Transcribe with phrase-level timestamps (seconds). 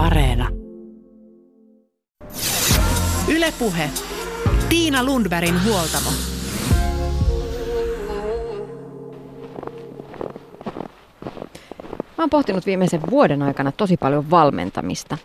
[0.00, 0.48] Areena.
[3.28, 3.90] Ylepuhe.
[4.68, 6.10] Tiina Lundbergin huoltamo.
[12.18, 15.18] Mä oon pohtinut viimeisen vuoden aikana tosi paljon valmentamista.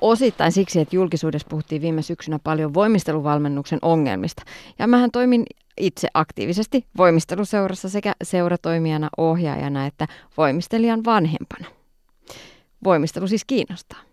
[0.00, 4.42] Osittain siksi, että julkisuudessa puhuttiin viime syksynä paljon voimisteluvalmennuksen ongelmista.
[4.78, 5.44] Ja mähän toimin
[5.76, 10.06] itse aktiivisesti voimisteluseurassa sekä seuratoimijana, ohjaajana että
[10.36, 11.66] voimistelijan vanhempana.
[12.84, 14.07] Voimistelu siis kiinnostaa.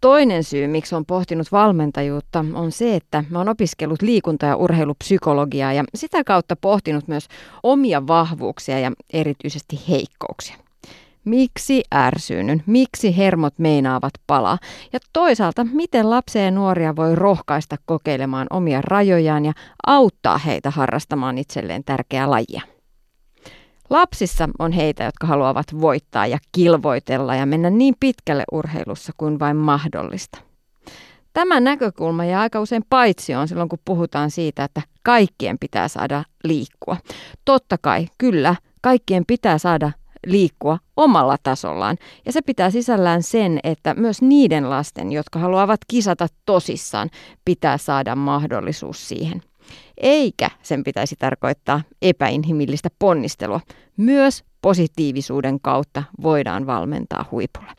[0.00, 5.84] Toinen syy, miksi on pohtinut valmentajuutta, on se, että oon opiskellut liikunta- ja urheilupsykologiaa ja
[5.94, 7.28] sitä kautta pohtinut myös
[7.62, 10.56] omia vahvuuksia ja erityisesti heikkouksia.
[11.24, 12.62] Miksi ärsyynyn?
[12.66, 14.58] Miksi hermot meinaavat palaa?
[14.92, 19.52] Ja toisaalta, miten lapsia ja nuoria voi rohkaista kokeilemaan omia rajojaan ja
[19.86, 22.79] auttaa heitä harrastamaan itselleen tärkeää lajia?
[23.90, 29.56] Lapsissa on heitä, jotka haluavat voittaa ja kilvoitella ja mennä niin pitkälle urheilussa kuin vain
[29.56, 30.38] mahdollista.
[31.32, 36.96] Tämä näkökulma jää aika usein paitsioon silloin, kun puhutaan siitä, että kaikkien pitää saada liikkua.
[37.44, 39.92] Totta kai, kyllä, kaikkien pitää saada
[40.26, 41.96] liikkua omalla tasollaan.
[42.26, 47.10] Ja se pitää sisällään sen, että myös niiden lasten, jotka haluavat kisata tosissaan,
[47.44, 49.42] pitää saada mahdollisuus siihen.
[49.96, 53.60] Eikä sen pitäisi tarkoittaa epäinhimillistä ponnistelua.
[53.96, 57.72] Myös positiivisuuden kautta voidaan valmentaa huipulla.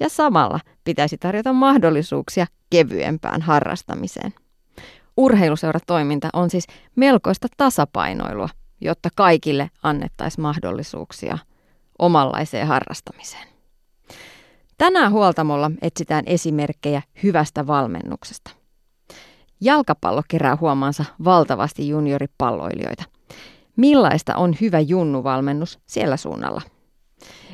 [0.00, 4.34] Ja samalla pitäisi tarjota mahdollisuuksia kevyempään harrastamiseen.
[5.16, 8.48] Urheiluseuratoiminta on siis melkoista tasapainoilua,
[8.80, 11.38] jotta kaikille annettaisiin mahdollisuuksia
[11.98, 13.48] omanlaiseen harrastamiseen.
[14.78, 18.50] Tänään huoltamolla etsitään esimerkkejä hyvästä valmennuksesta.
[19.60, 23.04] Jalkapallo kerää huomaansa valtavasti junioripalloilijoita.
[23.76, 26.62] Millaista on hyvä junnuvalmennus siellä suunnalla?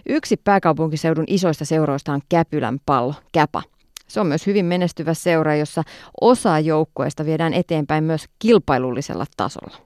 [0.08, 3.62] Yksi pääkaupunkiseudun isoista seuroista on Käpylän pallo, Käpa.
[4.08, 5.82] Se on myös hyvin menestyvä seura, jossa
[6.20, 9.76] osa joukkueesta viedään eteenpäin myös kilpailullisella tasolla.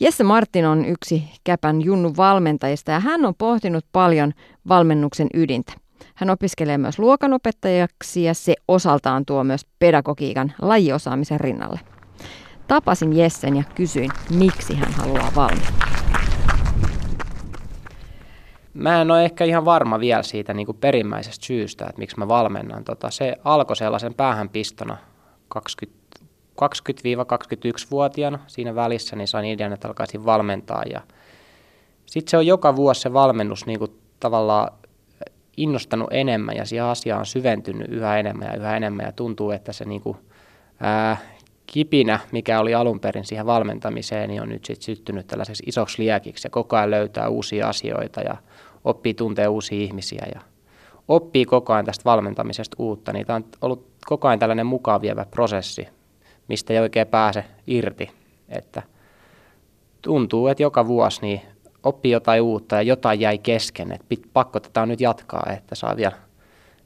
[0.00, 4.32] Jesse Martin on yksi Käpän Junnu valmentajista ja hän on pohtinut paljon
[4.68, 5.72] valmennuksen ydintä.
[6.14, 11.80] Hän opiskelee myös luokanopettajaksi ja se osaltaan tuo myös pedagogiikan lajiosaamisen rinnalle.
[12.68, 15.88] Tapasin Jessen ja kysyin, miksi hän haluaa valmentaa.
[18.74, 22.28] Mä en ole ehkä ihan varma vielä siitä niin kuin perimmäisestä syystä, että miksi mä
[22.28, 22.84] valmennan.
[22.84, 24.96] Tota, se alkoi sellaisen päähänpistona
[25.48, 26.02] 20
[26.62, 30.82] 20-21-vuotiaana siinä välissä, niin sain idean, että alkaisin valmentaa.
[30.90, 31.00] Ja
[32.06, 34.72] sitten se on joka vuosi se valmennus niin kuin tavallaan
[35.56, 39.72] innostanut enemmän ja siihen asiaan on syventynyt yhä enemmän ja yhä enemmän ja tuntuu, että
[39.72, 40.16] se niin kuin,
[40.80, 41.16] ää,
[41.66, 46.46] kipinä, mikä oli alun perin siihen valmentamiseen, niin on nyt sitten syttynyt tällaiseksi isoksi liekiksi
[46.46, 48.36] ja koko ajan löytää uusia asioita ja
[48.84, 50.40] oppii tuntee uusia ihmisiä ja
[51.08, 53.12] oppii koko ajan tästä valmentamisesta uutta.
[53.12, 55.88] Niin tämä on ollut koko ajan tällainen mukaan vievä prosessi,
[56.48, 58.10] mistä ei oikein pääse irti.
[58.48, 58.82] Että
[60.02, 61.40] tuntuu, että joka vuosi niin
[61.82, 63.92] oppii jotain uutta ja jotain jäi kesken.
[63.92, 66.16] Että pakko tätä on nyt jatkaa, että saa vielä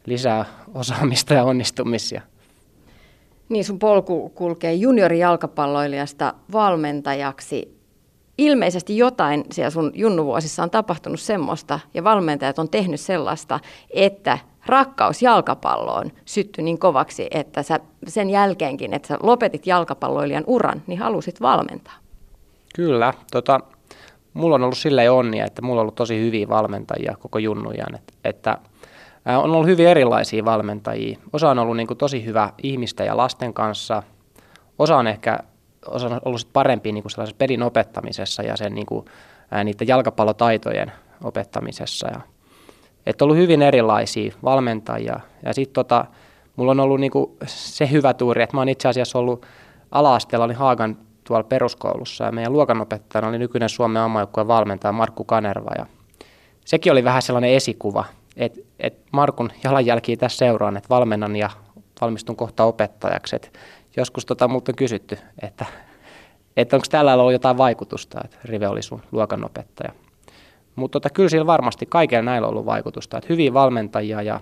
[0.07, 2.23] lisää osaamista ja onnistumisia.
[3.49, 7.77] Niin sun polku kulkee juniorijalkapalloilijasta valmentajaksi.
[8.39, 15.23] Ilmeisesti jotain siellä sun junnuvuosissa on tapahtunut semmoista ja valmentajat on tehnyt sellaista, että rakkaus
[15.23, 21.41] jalkapalloon syttyi niin kovaksi, että sä sen jälkeenkin, että sä lopetit jalkapalloilijan uran, niin halusit
[21.41, 21.95] valmentaa.
[22.75, 23.61] Kyllä, tota,
[24.37, 28.13] mulla on ollut silleen onni, että mulla on ollut tosi hyviä valmentajia koko junnujan, että,
[28.25, 28.59] että
[29.27, 31.19] on ollut hyvin erilaisia valmentajia.
[31.33, 34.03] Osa on ollut niin kuin tosi hyvä ihmisten ja lasten kanssa,
[34.79, 35.39] osa on ehkä
[35.89, 39.05] osa on ollut parempi niin kuin sellaisessa pelin opettamisessa ja sen niin kuin,
[39.51, 40.93] ää, niiden jalkapallotaitojen
[41.25, 42.09] opettamisessa.
[42.09, 42.21] Ja
[43.07, 45.21] että on ollut hyvin erilaisia valmentajia.
[45.43, 46.05] Ja sitten tota,
[46.57, 49.47] mulla on ollut niinku se hyvä tuuri, että mä oon itse asiassa ollut
[49.91, 55.71] ala-asteella, olin Haagan tuolla peruskoulussa ja meidän luokanopettajana oli nykyinen Suomen ammajoukkueen valmentaja Markku Kanerva
[55.79, 55.87] ja
[56.65, 58.05] sekin oli vähän sellainen esikuva,
[58.37, 61.51] että et Markun jalanjälkiä tässä seuraan, että valmennan ja
[62.01, 63.37] valmistun kohta opettajaksi.
[63.37, 63.59] Et
[63.97, 65.67] joskus tota multa on kysytty, että,
[66.57, 69.93] että onko tällä ollut jotain vaikutusta, että Rive oli sun luokanopettaja.
[70.77, 73.19] Mutta tota, kyllä sillä varmasti kaikilla näillä on ollut vaikutusta.
[73.19, 74.41] Että hyviä valmentajia ja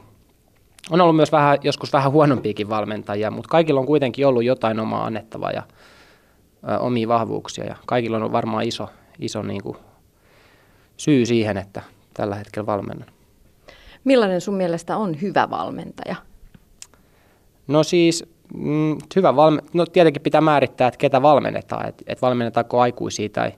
[0.90, 5.06] on ollut myös vähän, joskus vähän huonompiakin valmentajia, mutta kaikilla on kuitenkin ollut jotain omaa
[5.06, 5.62] annettavaa ja
[6.68, 7.64] ä, omia vahvuuksia.
[7.64, 8.88] Ja kaikilla on varmaan iso,
[9.18, 9.76] iso niin kuin,
[10.96, 11.82] syy siihen, että
[12.14, 13.08] tällä hetkellä valmennan.
[14.04, 16.16] Millainen sun mielestä on hyvä valmentaja?
[17.66, 18.24] No siis
[18.54, 23.52] mm, hyvä valme- no tietenkin pitää määrittää, että ketä valmennetaan, että et valmennetaanko aikuisia tai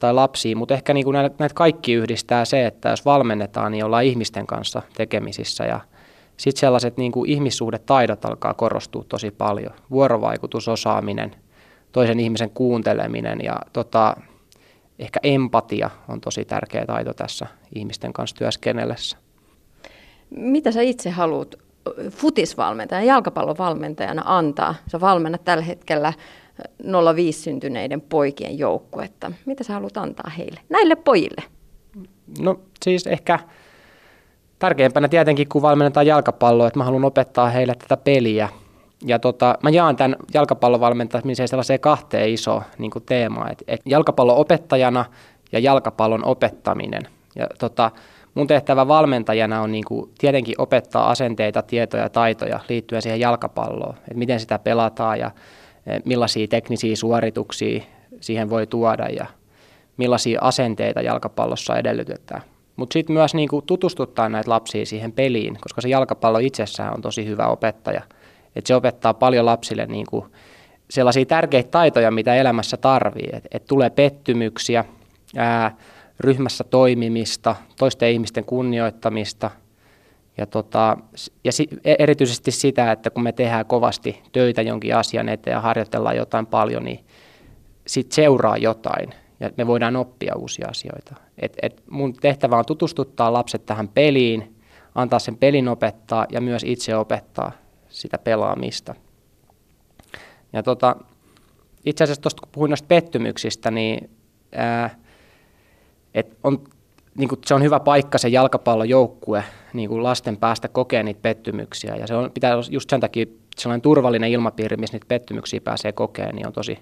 [0.00, 4.04] tai lapsiin, mutta ehkä niin kuin näitä kaikki yhdistää se, että jos valmennetaan, niin ollaan
[4.04, 5.80] ihmisten kanssa tekemisissä ja
[6.36, 9.72] sitten sellaiset niin kuin ihmissuhdetaidot alkaa korostua tosi paljon.
[9.90, 11.36] Vuorovaikutusosaaminen,
[11.92, 14.16] toisen ihmisen kuunteleminen ja tota,
[14.98, 19.16] ehkä empatia on tosi tärkeä taito tässä ihmisten kanssa työskennellessä.
[20.30, 21.54] Mitä sä itse haluat
[22.10, 24.74] futisvalmentajana, jalkapallovalmentajana antaa?
[24.92, 26.12] Sä valmennat tällä hetkellä
[27.14, 29.32] 05 syntyneiden poikien joukkuetta.
[29.46, 31.42] Mitä sä haluat antaa heille, näille pojille?
[32.40, 33.38] No siis ehkä
[34.58, 38.48] tärkeimpänä tietenkin, kun valmennetaan jalkapalloa, että mä haluan opettaa heille tätä peliä.
[39.06, 45.04] Ja tota, mä jaan tämän jalkapallovalmentamisen sellaiseen kahteen iso niin teemaan, että, että jalkapallon opettajana
[45.52, 47.02] ja jalkapallon opettaminen.
[47.36, 47.90] Ja tota,
[48.34, 53.94] mun tehtävä valmentajana on niin kuin tietenkin opettaa asenteita, tietoja ja taitoja liittyen siihen jalkapalloon,
[53.98, 55.30] että miten sitä pelataan ja
[55.86, 57.82] eh, millaisia teknisiä suorituksia
[58.20, 59.26] siihen voi tuoda ja
[59.96, 62.42] millaisia asenteita jalkapallossa edellytetään.
[62.76, 67.26] Mutta sitten myös niinku tutustuttaa näitä lapsia siihen peliin, koska se jalkapallo itsessään on tosi
[67.26, 68.02] hyvä opettaja.
[68.56, 70.26] Et se opettaa paljon lapsille niinku
[70.90, 73.28] sellaisia tärkeitä taitoja, mitä elämässä tarvii.
[73.32, 74.84] Että et tulee pettymyksiä,
[75.36, 75.76] ää,
[76.20, 79.50] ryhmässä toimimista, toisten ihmisten kunnioittamista
[80.36, 80.96] ja, tota,
[81.44, 85.60] ja si, e, erityisesti sitä, että kun me tehdään kovasti töitä jonkin asian eteen ja
[85.60, 87.04] harjoitellaan jotain paljon, niin
[87.86, 91.14] sitten seuraa jotain ja me voidaan oppia uusia asioita.
[91.38, 94.56] Et, et mun tehtävä on tutustuttaa lapset tähän peliin,
[94.94, 97.52] antaa sen pelin opettaa ja myös itse opettaa
[97.90, 98.94] sitä pelaamista.
[100.52, 100.96] Ja tota,
[101.84, 104.10] itse asiassa tuosta kun puhuin noista pettymyksistä, niin,
[104.52, 104.98] ää,
[106.14, 106.64] et on,
[107.14, 111.96] niin kuin se on hyvä paikka se jalkapallojoukkue niin kuin lasten päästä kokea niitä pettymyksiä.
[111.96, 113.26] Ja se on, pitää just sen takia
[113.58, 116.78] sellainen turvallinen ilmapiiri, missä niitä pettymyksiä pääsee kokemaan, niin on tosi,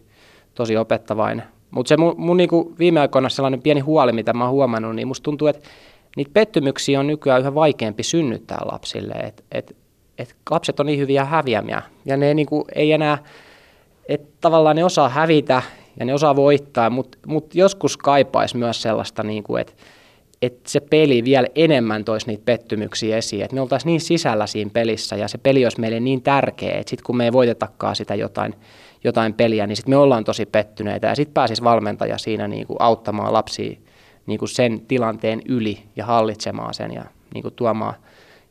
[0.54, 1.44] tosi opettavainen.
[1.70, 5.08] Mutta se mun, mun niinku viime aikoina sellainen pieni huoli, mitä mä oon huomannut, niin
[5.08, 5.68] musta tuntuu, että
[6.16, 9.14] niitä pettymyksiä on nykyään yhä vaikeampi synnyttää lapsille.
[9.14, 9.76] Et, et,
[10.18, 13.18] et lapset on niin hyviä häviämiä ja ne niinku ei enää,
[14.08, 15.62] että tavallaan ne osaa hävitä
[16.00, 19.72] ja ne osaa voittaa, mutta mut joskus kaipaisi myös sellaista, niinku, että
[20.42, 24.70] et se peli vielä enemmän toisi niitä pettymyksiä esiin, että me oltaisiin niin sisällä siinä
[24.74, 28.14] pelissä ja se peli olisi meille niin tärkeä, että sitten kun me ei voitetakaan sitä
[28.14, 28.54] jotain
[29.04, 31.06] jotain peliä, niin sitten me ollaan tosi pettyneitä.
[31.06, 33.78] Ja sitten pääsisi valmentaja siinä niin kuin auttamaan lapsia
[34.26, 37.04] niin kuin sen tilanteen yli ja hallitsemaan sen ja
[37.34, 37.94] niin kuin tuomaan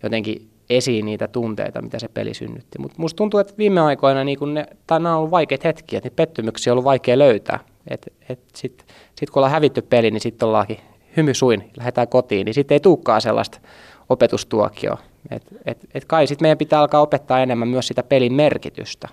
[0.03, 2.79] jotenkin esiin niitä tunteita, mitä se peli synnytti.
[2.79, 5.97] Mutta musta tuntuu, että viime aikoina niin kun ne, tai nämä on ollut vaikeita hetkiä,
[5.97, 7.59] että pettymyksiä on ollut vaikea löytää.
[8.55, 10.77] Sitten sit kun ollaan hävitty peli, niin sitten ollaankin
[11.17, 13.59] hymy suin, lähdetään kotiin, niin sitten ei tulekaan sellaista
[14.09, 14.97] opetustuokioa.
[15.31, 19.07] Et, et, et kai sitten meidän pitää alkaa opettaa enemmän myös sitä pelin merkitystä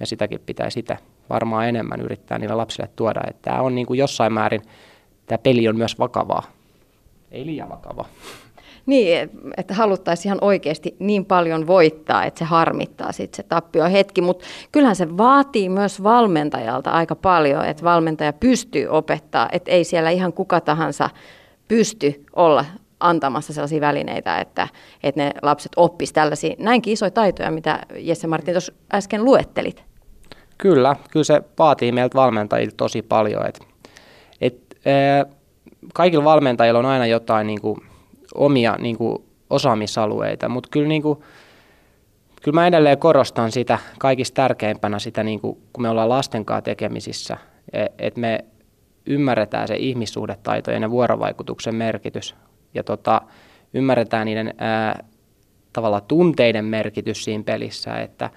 [0.00, 0.96] ja sitäkin pitää sitä
[1.30, 4.62] varmaan enemmän yrittää niille lapsille tuoda, että tämä on niin kuin jossain määrin,
[5.26, 6.42] tämä peli on myös vakavaa,
[7.30, 8.08] ei liian vakavaa.
[8.86, 14.20] Niin, että haluttaisiin ihan oikeasti niin paljon voittaa, että se harmittaa sitten se tappio hetki,
[14.20, 20.10] mutta kyllähän se vaatii myös valmentajalta aika paljon, että valmentaja pystyy opettaa, että ei siellä
[20.10, 21.10] ihan kuka tahansa
[21.68, 22.64] pysty olla
[23.00, 24.68] antamassa sellaisia välineitä, että,
[25.02, 29.84] että ne lapset oppis tällaisia näinkin isoja taitoja, mitä Jesse Martin tuossa äsken luettelit.
[30.58, 33.46] Kyllä, kyllä se vaatii meiltä valmentajilta tosi paljon.
[33.46, 33.60] Et,
[34.40, 35.26] et, ää,
[35.94, 37.80] kaikilla valmentajilla on aina jotain niin kuin,
[38.34, 39.18] omia niin kuin,
[39.50, 41.18] osaamisalueita, mutta kyllä, niin kuin,
[42.42, 46.62] kyllä mä edelleen korostan sitä kaikista tärkeimpänä sitä, niin kuin, kun me ollaan lasten kanssa
[46.62, 47.36] tekemisissä,
[47.72, 48.44] että et me
[49.06, 52.34] ymmärretään se ihmissuhdetaitojen ja vuorovaikutuksen merkitys
[52.74, 53.22] ja tota,
[53.74, 55.04] ymmärretään niiden ää,
[55.72, 58.30] tavalla tunteiden merkitys siinä pelissä, että,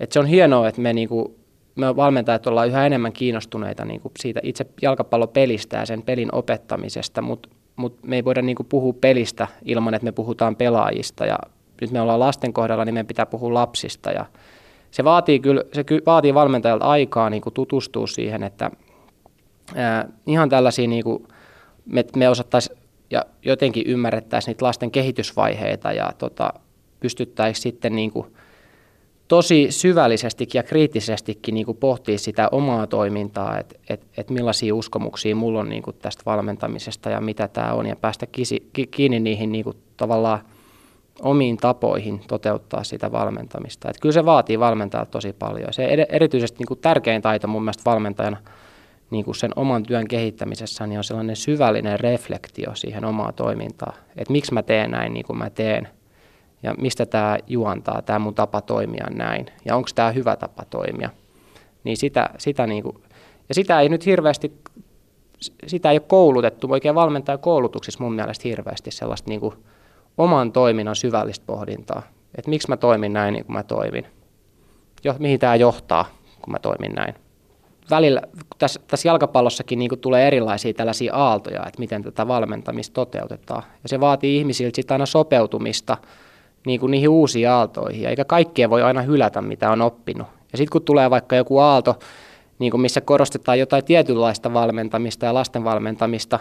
[0.00, 1.36] että se on hienoa, että me, niinku,
[1.76, 7.48] me valmentajat ollaan yhä enemmän kiinnostuneita niinku siitä itse jalkapallopelistä ja sen pelin opettamisesta, mutta
[7.76, 11.26] mut me ei voida niinku puhua pelistä ilman, että me puhutaan pelaajista.
[11.26, 11.38] Ja
[11.80, 14.10] nyt me ollaan lasten kohdalla, niin meidän pitää puhua lapsista.
[14.10, 14.26] Ja
[14.90, 18.70] se vaatii, kyllä, se vaatii valmentajalta aikaa niin kuin tutustua siihen, että
[19.74, 21.28] ää, ihan tällaisia, niin kuin,
[21.86, 22.78] me, me osattaisiin
[23.10, 26.52] ja jotenkin ymmärrettäisiin niitä lasten kehitysvaiheita ja tota,
[27.00, 28.26] pystyttäisiin sitten niin kuin
[29.28, 35.36] tosi syvällisestikin ja kriittisestikin niin kuin pohtia sitä omaa toimintaa, että et, et millaisia uskomuksia
[35.36, 39.52] mulla on niin kuin tästä valmentamisesta ja mitä tämä on ja päästä kisi, kiinni niihin
[39.52, 40.40] niin kuin tavallaan
[41.22, 43.90] omiin tapoihin toteuttaa sitä valmentamista.
[43.90, 45.72] Et kyllä se vaatii valmentajalta tosi paljon.
[45.72, 48.36] Se erityisesti niin kuin tärkein taito mun mielestä valmentajana–
[49.12, 53.92] niin kuin sen oman työn kehittämisessä niin on sellainen syvällinen reflektio siihen omaa toimintaa.
[54.16, 55.88] Että miksi mä teen näin niin kuin mä teen
[56.62, 61.10] ja mistä tämä juontaa, tämä mun tapa toimia näin ja onko tämä hyvä tapa toimia.
[61.84, 62.96] Niin sitä, sitä niin kuin,
[63.48, 64.52] ja sitä ei nyt hirveästi,
[65.66, 69.54] sitä ei ole koulutettu oikein valmentaa koulutuksissa mun mielestä hirveästi sellaista niin kuin
[70.18, 72.02] oman toiminnan syvällistä pohdintaa.
[72.38, 74.06] että miksi mä toimin näin niin kuin mä toimin.
[75.04, 76.04] Jo, mihin tämä johtaa,
[76.42, 77.14] kun mä toimin näin.
[77.90, 78.22] Välillä
[78.58, 83.62] tässä, tässä jalkapallossakin niin tulee erilaisia tällaisia aaltoja, että miten tätä valmentamista toteutetaan.
[83.82, 85.96] Ja se vaatii ihmisiltä sitten aina sopeutumista
[86.66, 90.26] niin kuin niihin uusiin aaltoihin, eikä kaikkea voi aina hylätä, mitä on oppinut.
[90.52, 91.98] Ja sitten kun tulee vaikka joku aalto,
[92.58, 96.38] niin kuin missä korostetaan jotain tietynlaista valmentamista ja lasten valmentamista,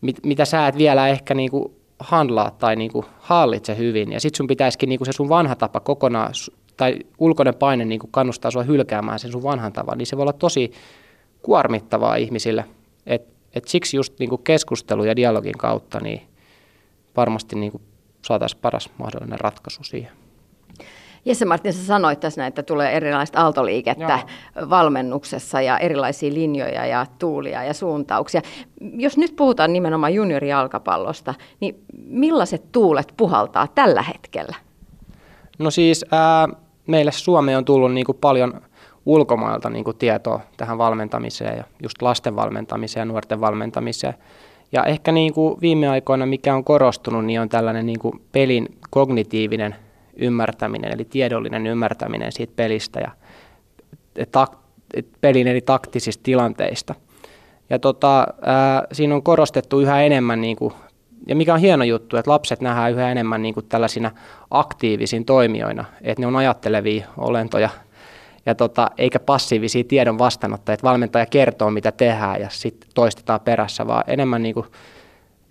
[0.00, 4.12] mit, mitä sä et vielä ehkä niin kuin handlaa tai niin kuin hallitse hyvin.
[4.12, 6.32] Ja sitten sun pitäisikin niin kuin se sun vanha tapa kokonaan,
[6.76, 10.22] tai ulkoinen paine niin kuin kannustaa sua hylkäämään sen sun vanhan tavan, niin se voi
[10.22, 10.72] olla tosi
[11.42, 12.64] kuormittavaa ihmisille.
[13.06, 13.22] Et,
[13.54, 16.22] et siksi just niin kuin keskustelu ja dialogin kautta niin
[17.16, 17.82] varmasti niin kuin
[18.22, 20.12] saataisiin paras mahdollinen ratkaisu siihen.
[21.24, 24.18] Jesse Martin, sä sanoit tässä, että tulee erilaista aaltoliikettä
[24.56, 24.70] Joo.
[24.70, 28.40] valmennuksessa ja erilaisia linjoja ja tuulia ja suuntauksia.
[28.80, 34.56] Jos nyt puhutaan nimenomaan juniorijalkapallosta, niin millaiset tuulet puhaltaa tällä hetkellä?
[35.58, 36.48] No siis ää,
[36.86, 38.60] meille Suomeen on tullut niin kuin paljon
[39.06, 44.14] ulkomailta niin kuin tietoa tähän valmentamiseen ja just lasten valmentamiseen ja nuorten valmentamiseen.
[44.72, 48.68] Ja ehkä niin kuin viime aikoina, mikä on korostunut, niin on tällainen niin kuin pelin
[48.90, 49.74] kognitiivinen
[50.16, 53.10] ymmärtäminen, eli tiedollinen ymmärtäminen siitä pelistä ja
[54.32, 54.52] tak,
[55.20, 56.94] pelin eri taktisista tilanteista.
[57.70, 60.74] Ja tota, ää, siinä on korostettu yhä enemmän, niin kuin,
[61.28, 64.10] ja mikä on hieno juttu, että lapset nähdään yhä enemmän niin kuin tällaisina
[64.50, 67.68] aktiivisiin toimijoina, että ne on ajattelevia olentoja,
[68.46, 73.86] ja tota, eikä passiivisia tiedon vastaanottajia, että valmentaja kertoo mitä tehdään ja sitten toistetaan perässä,
[73.86, 74.66] vaan enemmän niin kuin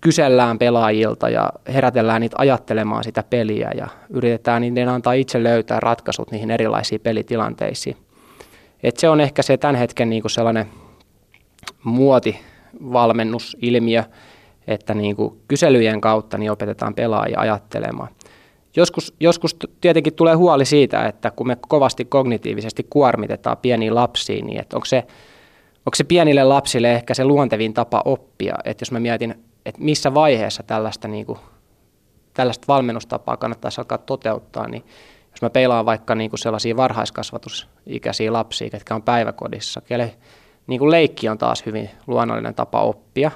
[0.00, 6.30] kysellään pelaajilta ja herätellään niitä ajattelemaan sitä peliä ja yritetään niiden antaa itse löytää ratkaisut
[6.30, 7.96] niihin erilaisiin pelitilanteisiin.
[8.82, 10.66] Et se on ehkä se tämän hetken niin kuin sellainen
[11.84, 14.04] muotivalmennusilmiö,
[14.66, 18.08] että niin kuin kyselyjen kautta niin opetetaan pelaajia ajattelemaan.
[18.76, 24.60] Joskus, joskus tietenkin tulee huoli siitä, että kun me kovasti kognitiivisesti kuormitetaan pieniin lapsiin, niin
[24.60, 25.06] että onko se,
[25.86, 28.54] onko se pienille lapsille ehkä se luontevin tapa oppia.
[28.64, 29.34] Että jos mä mietin
[29.66, 31.38] että missä vaiheessa tällaista, niin kuin,
[32.34, 34.84] tällaista valmennustapaa kannattaisi alkaa toteuttaa, niin
[35.30, 40.16] jos mä peilaan vaikka niin kuin sellaisia varhaiskasvatusikäisiä lapsia, jotka on päiväkodissa, kelle
[40.66, 43.30] niin kuin leikki on taas hyvin luonnollinen tapa oppia,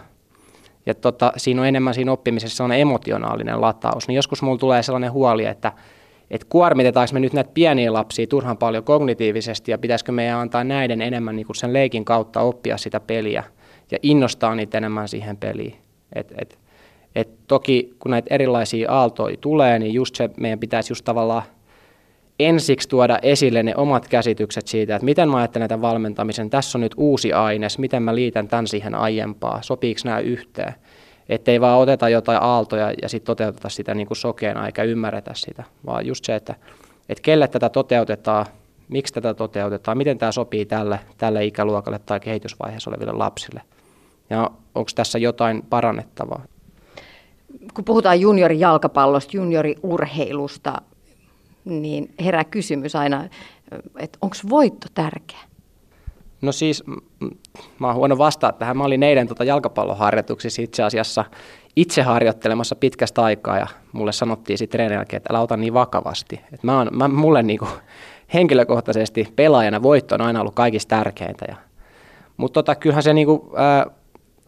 [0.86, 5.12] ja tota, siinä on enemmän siinä oppimisessa sellainen emotionaalinen lataus, niin joskus mulla tulee sellainen
[5.12, 5.72] huoli, että
[6.30, 11.02] että kuormitetaanko me nyt näitä pieniä lapsia turhan paljon kognitiivisesti ja pitäisikö meidän antaa näiden
[11.02, 13.44] enemmän niin sen leikin kautta oppia sitä peliä
[13.90, 15.74] ja innostaa niitä enemmän siihen peliin.
[16.12, 16.58] Et, et,
[17.14, 21.42] et toki kun näitä erilaisia aaltoja tulee, niin just se meidän pitäisi just tavallaan
[22.38, 26.80] ensiksi tuoda esille ne omat käsitykset siitä, että miten mä ajattelen tämän valmentamisen, tässä on
[26.80, 30.74] nyt uusi aines, miten mä liitän tämän siihen aiempaa, sopiiko nämä yhteen.
[31.28, 35.30] Että ei vaan oteta jotain aaltoja ja sitten toteuteta sitä niin kuin sokeena eikä ymmärretä
[35.34, 36.54] sitä, vaan just se, että,
[37.08, 38.46] että kelle tätä toteutetaan,
[38.88, 43.60] miksi tätä toteutetaan, miten tämä sopii tälle, tälle ikäluokalle tai kehitysvaiheessa oleville lapsille–
[44.30, 46.42] ja onko tässä jotain parannettavaa?
[47.74, 50.82] Kun puhutaan juniorijalkapallosta, junioriurheilusta,
[51.64, 53.28] niin herää kysymys aina,
[53.98, 55.38] että onko voitto tärkeä?
[56.40, 56.84] No siis,
[57.78, 58.76] mä oon huono vastaa tähän.
[58.76, 61.24] Mä olin eilen tota jalkapalloharjoituksissa itse asiassa
[61.76, 66.40] itse harjoittelemassa pitkästä aikaa ja mulle sanottiin sitten treenin jälkeen, että älä ota niin vakavasti.
[66.52, 67.68] Et mä oon, mä, mulle niinku
[68.34, 71.44] henkilökohtaisesti pelaajana voitto on aina ollut kaikista tärkeintä.
[71.48, 71.56] Ja,
[72.36, 73.86] mutta tota, kyllähän se niinku, ää,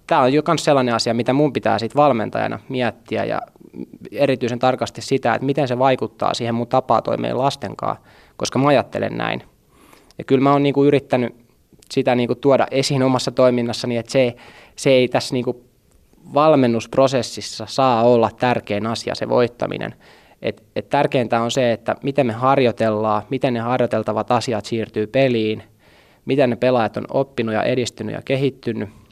[0.06, 3.42] tämä on jo myös sellainen asia, mitä mun pitää sitten valmentajana miettiä ja
[4.12, 8.04] erityisen tarkasti sitä, että miten se vaikuttaa siihen mun tapaa toimia lasten kanssa,
[8.36, 9.42] koska mä ajattelen näin.
[10.18, 11.34] Ja kyllä mä oon niinku yrittänyt
[11.90, 14.36] sitä niinku tuoda esiin omassa toiminnassani, että se,
[14.76, 15.64] se ei tässä niinku
[16.34, 19.94] valmennusprosessissa saa olla tärkein asia, se voittaminen.
[20.42, 25.62] Et, et tärkeintä on se, että miten me harjoitellaan, miten ne harjoiteltavat asiat siirtyy peliin,
[26.24, 28.88] miten ne pelaajat on oppinut ja edistynyt ja kehittynyt–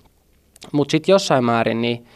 [0.73, 2.06] mutta sitten jossain määrin, niin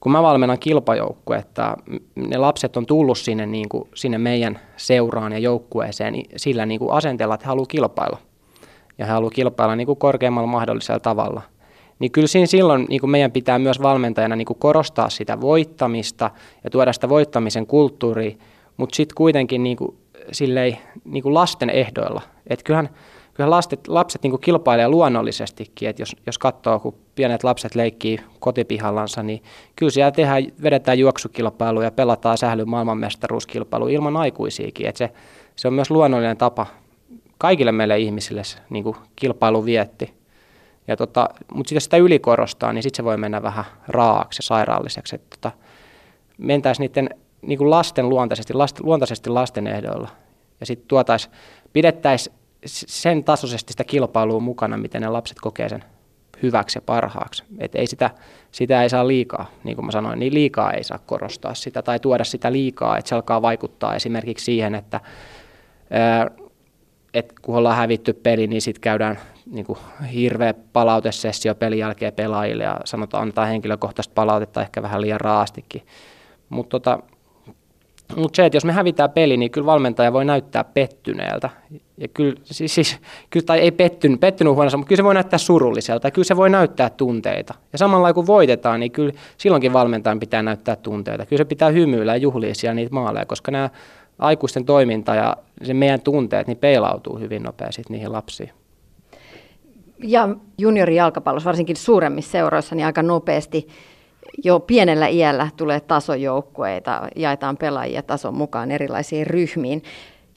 [0.00, 1.76] kun mä valmennan kilpajoukku, että
[2.16, 6.78] ne lapset on tullut sinne, niin kuin, sinne meidän seuraan ja joukkueeseen niin sillä niin
[6.78, 8.18] kuin asenteella, että he haluaa kilpailla.
[8.98, 11.42] Ja he haluaa kilpailla niin kuin korkeammalla mahdollisella tavalla.
[11.98, 16.30] Niin kyllä siinä silloin niin kuin meidän pitää myös valmentajana niin kuin korostaa sitä voittamista
[16.64, 18.36] ja tuoda sitä voittamisen kulttuuria,
[18.76, 19.96] mutta sitten kuitenkin niin kuin,
[20.32, 22.22] sillei, niin kuin lasten ehdoilla.
[22.46, 22.88] Että kyllähän
[23.38, 29.22] kyllä lapset, lapset niin kilpailee luonnollisestikin, että jos, jos katsoo, kun pienet lapset leikkii kotipihallansa,
[29.22, 29.42] niin
[29.76, 34.86] kyllä siellä tehdään, vedetään juoksukilpailu ja pelataan sähly maailmanmestaruuskilpailu ilman aikuisiakin.
[34.86, 35.10] Että se,
[35.56, 36.66] se on myös luonnollinen tapa
[37.38, 38.84] kaikille meille ihmisille niin
[39.16, 40.14] kilpailu vietti.
[40.88, 45.14] Ja tota, mutta sitten sitä ylikorostaa, niin sitten se voi mennä vähän raaksi ja sairaalliseksi.
[45.14, 45.56] Että tota,
[46.38, 47.10] mentäisiin niiden
[47.42, 50.08] niin lasten luontaisesti, lasten, luontaisesti lasten ehdoilla.
[50.60, 50.88] Ja sitten
[51.72, 55.84] pidettäisiin sen tasoisesti sitä kilpailua mukana, miten ne lapset kokee sen
[56.42, 57.44] hyväksi ja parhaaksi.
[57.58, 58.10] Et ei sitä,
[58.52, 62.00] sitä ei saa liikaa, niin kuin mä sanoin, niin liikaa ei saa korostaa sitä tai
[62.00, 65.00] tuoda sitä liikaa, että se alkaa vaikuttaa esimerkiksi siihen, että
[67.14, 69.78] et kun ollaan hävitty peli, niin sitten käydään niin kuin
[70.14, 75.82] hirveä palautesessio pelin jälkeen pelaajille ja sanotaan, antaa henkilökohtaista palautetta ehkä vähän liian raastikin.
[76.48, 76.98] Mutta tota,
[78.16, 81.50] mut se, että jos me hävitään peli, niin kyllä valmentaja voi näyttää pettyneeltä.
[81.98, 82.96] Ja kyllä, siis, siis,
[83.30, 86.50] kyllä tai ei pettynyt, pettynyt huonossa, mutta kyllä se voi näyttää surulliselta kyllä se voi
[86.50, 87.54] näyttää tunteita.
[87.72, 91.26] Ja samalla kun voitetaan, niin kyllä silloinkin valmentajan pitää näyttää tunteita.
[91.26, 93.70] Kyllä se pitää hymyillä ja juhlia siellä niitä maaleja, koska nämä
[94.18, 98.50] aikuisten toiminta ja se meidän tunteet niin peilautuu hyvin nopeasti niihin lapsiin.
[100.02, 100.28] Ja
[100.58, 103.68] juniorijalkapallossa, varsinkin suuremmissa seuroissa, niin aika nopeasti
[104.44, 109.82] jo pienellä iällä tulee tasojoukkueita, jaetaan pelaajia tason mukaan erilaisiin ryhmiin.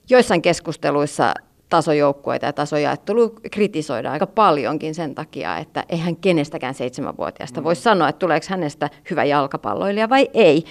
[0.10, 1.34] Joissain keskusteluissa
[1.71, 8.19] tasojoukkueita ja tasojaettelu kritisoidaan aika paljonkin sen takia, että eihän kenestäkään seitsemänvuotiaasta voi sanoa, että
[8.19, 10.63] tuleeko hänestä hyvä jalkapalloilija vai ei.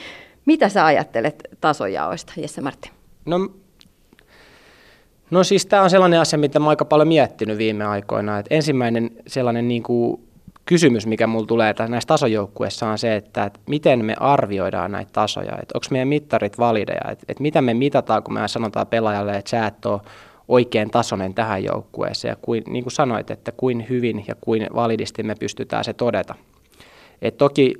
[0.47, 2.90] Mitä sä ajattelet tasojaoista, Jesse Martti?
[3.26, 3.50] No,
[5.30, 8.38] no siis tämä on sellainen asia, mitä mä aika paljon miettinyt viime aikoina.
[8.38, 10.21] Et ensimmäinen sellainen niin kuin
[10.64, 15.52] kysymys, mikä mulla tulee näissä tasojoukkueissa on se, että, että miten me arvioidaan näitä tasoja.
[15.52, 17.11] Onko meidän mittarit valideja?
[17.11, 20.00] Että, että mitä me mitataan, kun me sanotaan pelaajalle, että sä et ole
[20.50, 22.33] oikein tasoinen tähän joukkueeseen.
[22.33, 26.35] Ja kuin, niin kuin sanoit, että kuin hyvin ja kuin validisti me pystytään se todeta.
[27.23, 27.75] Et toki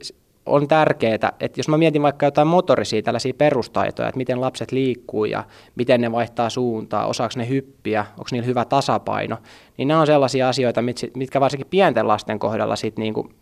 [0.47, 5.25] on tärkeää, että jos mä mietin vaikka jotain motorisia tällaisia perustaitoja, että miten lapset liikkuu
[5.25, 5.45] ja
[5.77, 9.37] miten ne vaihtaa suuntaa, osaako ne hyppiä, onko niillä hyvä tasapaino,
[9.77, 10.81] niin nämä on sellaisia asioita,
[11.15, 13.35] mitkä varsinkin pienten lasten kohdalla sit niin kuin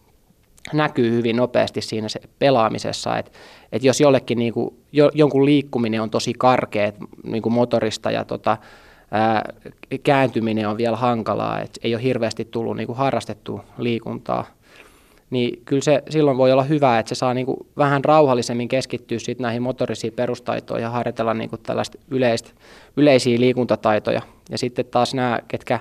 [0.73, 3.30] näkyy hyvin nopeasti siinä se pelaamisessa, että,
[3.73, 6.92] että jos jollekin niin kuin, jo, jonkun liikkuminen on tosi karkea
[7.23, 8.56] niin kuin motorista ja tota,
[9.11, 9.53] ää,
[10.03, 14.45] kääntyminen on vielä hankalaa, että ei ole hirveästi tullut niin kuin harrastettua liikuntaa,
[15.30, 19.19] niin kyllä se silloin voi olla hyvä, että se saa niin kuin vähän rauhallisemmin keskittyä
[19.19, 22.50] sit näihin motorisiin perustaitoihin ja harjoitella niin kuin tällaista yleistä,
[22.97, 24.23] yleisiä liikuntataitoja.
[24.50, 25.80] Ja sitten taas nämä, ketkä,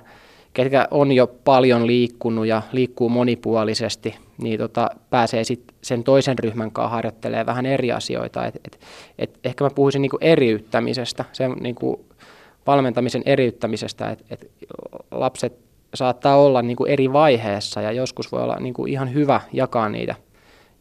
[0.53, 6.71] ketkä on jo paljon liikkunut ja liikkuu monipuolisesti, niin tota, pääsee sitten sen toisen ryhmän
[6.71, 8.45] kanssa harjoittelemaan vähän eri asioita.
[8.45, 8.79] Et, et,
[9.19, 11.99] et ehkä mä puhuisin niin kuin eriyttämisestä, sen niin kuin
[12.67, 14.51] valmentamisen eriyttämisestä, että et
[15.11, 19.41] lapset saattaa olla niin kuin eri vaiheessa ja joskus voi olla niin kuin ihan hyvä
[19.53, 20.15] jakaa niitä,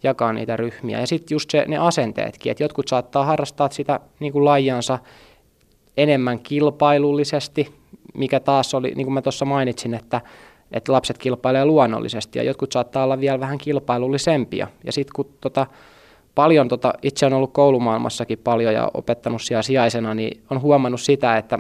[0.03, 1.01] jakaa niitä ryhmiä.
[1.01, 4.99] Ja sitten just se, ne asenteetkin, että jotkut saattaa harrastaa sitä niin kuin lajiansa
[5.97, 7.75] enemmän kilpailullisesti,
[8.15, 10.21] mikä taas oli, niin kuin mä tuossa mainitsin, että,
[10.73, 14.67] että lapset kilpailee luonnollisesti ja jotkut saattaa olla vielä vähän kilpailullisempia.
[14.85, 15.67] Ja sitten kun tota,
[16.35, 21.37] paljon, tota, itse on ollut koulumaailmassakin paljon ja opettanut siellä sijaisena, niin on huomannut sitä,
[21.37, 21.59] että,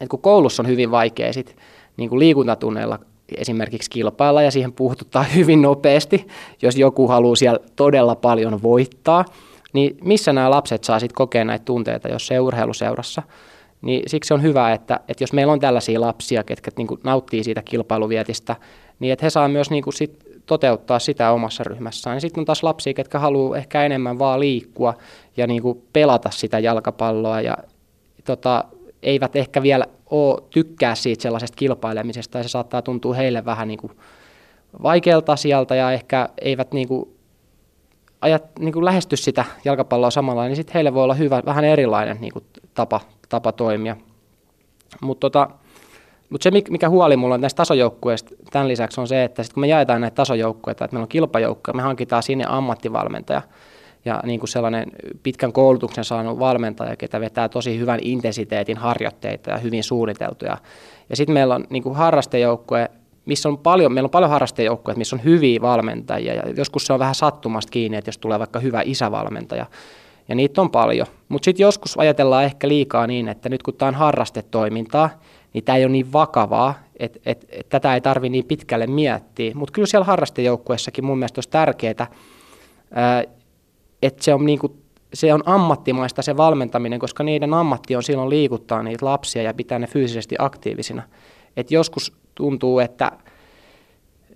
[0.00, 1.56] että kun koulussa on hyvin vaikea sit
[1.96, 2.98] niin kuin liikuntatunneilla
[3.36, 6.26] esimerkiksi kilpailla ja siihen puututtaa hyvin nopeasti,
[6.62, 9.24] jos joku haluaa siellä todella paljon voittaa,
[9.72, 13.22] niin missä nämä lapset saa sitten kokea näitä tunteita, jos se urheiluseurassa.
[13.82, 17.44] Niin siksi on hyvä, että, että jos meillä on tällaisia lapsia, ketkä niin kuin nauttii
[17.44, 18.56] siitä kilpailuvietistä,
[18.98, 22.14] niin että he saa myös niin kuin sit toteuttaa sitä omassa ryhmässään.
[22.14, 24.94] Niin sitten on taas lapsia, ketkä haluaa ehkä enemmän vaan liikkua
[25.36, 27.56] ja niin kuin pelata sitä jalkapalloa ja
[28.24, 28.64] tota,
[29.06, 33.78] eivät ehkä vielä ole, tykkää siitä sellaisesta kilpailemisesta ja se saattaa tuntua heille vähän niin
[33.78, 33.92] kuin
[34.82, 37.16] vaikealta asialta ja ehkä eivät niin kuin
[38.20, 42.16] ajat, niin kuin lähesty sitä jalkapalloa samalla, niin sitten heille voi olla hyvä, vähän erilainen
[42.20, 43.96] niin kuin tapa, tapa toimia.
[45.00, 45.50] Mutta tota,
[46.30, 49.60] mut se, mikä huoli mulla on näistä tasojoukkueista tämän lisäksi on se, että sit kun
[49.60, 53.42] me jaetaan näitä tasojoukkueita, että meillä on kilpajoukkoja, me hankitaan sinne ammattivalmentaja–
[54.06, 54.92] ja niin kuin sellainen
[55.22, 60.56] pitkän koulutuksen saanut valmentaja, ketä vetää tosi hyvän intensiteetin harjoitteita ja hyvin suunniteltuja.
[61.10, 62.90] Ja sitten meillä on niin kuin harrastejoukkue,
[63.26, 66.98] missä on paljon, meillä on paljon harrastejoukkoja, missä on hyviä valmentajia ja joskus se on
[66.98, 69.66] vähän sattumasta kiinni, että jos tulee vaikka hyvä isävalmentaja,
[70.28, 71.06] ja niitä on paljon.
[71.28, 75.10] Mutta sitten joskus ajatellaan ehkä liikaa niin, että nyt kun tämä on harrastetoimintaa,
[75.52, 79.52] niin tämä ei ole niin vakavaa, että et, et tätä ei tarvitse niin pitkälle miettiä.
[79.54, 82.06] Mutta kyllä siellä harrastejoukkuessakin mun mielestä olisi tärkeää
[84.02, 84.72] että se on, niin kuin,
[85.14, 89.78] se on ammattimaista se valmentaminen, koska niiden ammatti on silloin liikuttaa niitä lapsia ja pitää
[89.78, 91.02] ne fyysisesti aktiivisina.
[91.56, 93.12] Et joskus tuntuu, että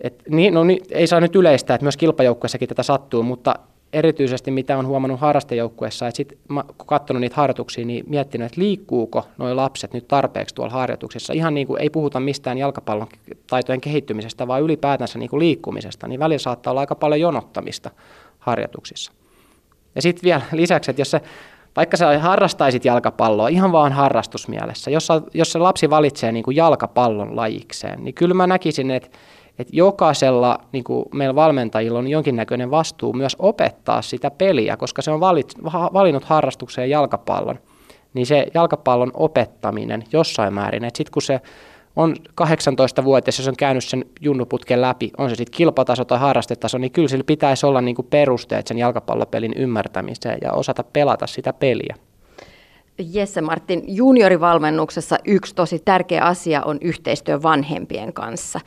[0.01, 3.55] et, niin, no, niin, ei saa nyt yleistää, että myös kilpajoukkueessakin tätä sattuu, mutta
[3.93, 9.27] erityisesti mitä on huomannut harrastejoukkueessa, että sitten kun katsonut niitä harjoituksia, niin miettinyt, että liikkuuko
[9.39, 11.33] nuo lapset nyt tarpeeksi tuolla harjoituksessa.
[11.33, 13.09] Ihan niin kuin ei puhuta mistään jalkapallon
[13.47, 17.91] taitojen kehittymisestä, vaan ylipäätänsä niin kuin liikkumisesta, niin välillä saattaa olla aika paljon jonottamista
[18.39, 19.13] harjoituksissa.
[19.95, 21.21] Ja sitten vielä lisäksi, että jos se
[21.77, 27.37] vaikka sä harrastaisit jalkapalloa ihan vaan harrastusmielessä, jos, jos se lapsi valitsee niin kuin jalkapallon
[27.37, 29.09] lajikseen, niin kyllä mä näkisin, että,
[29.59, 35.11] että jokaisella niin kuin meillä valmentajilla on jonkinnäköinen vastuu myös opettaa sitä peliä, koska se
[35.11, 35.55] on valit,
[35.93, 37.59] valinnut harrastukseen jalkapallon,
[38.15, 41.41] niin se jalkapallon opettaminen jossain määrin, että sitten kun se
[41.97, 46.79] on 18-vuotias ja se on käynyt sen junnuputken läpi, on se sitten kilpataso tai harrastetaso,
[46.79, 51.95] niin kyllä sillä pitäisi olla niinku perusteet sen jalkapallopelin ymmärtämiseen ja osata pelata sitä peliä.
[52.99, 58.61] Jesse Martin, juniorivalmennuksessa yksi tosi tärkeä asia on yhteistyö vanhempien kanssa.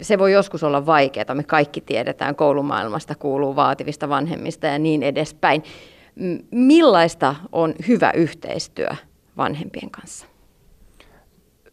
[0.00, 5.62] Se voi joskus olla vaikeaa, me kaikki tiedetään koulumaailmasta, kuuluu vaativista vanhemmista ja niin edespäin.
[6.50, 8.88] Millaista on hyvä yhteistyö
[9.36, 10.26] vanhempien kanssa?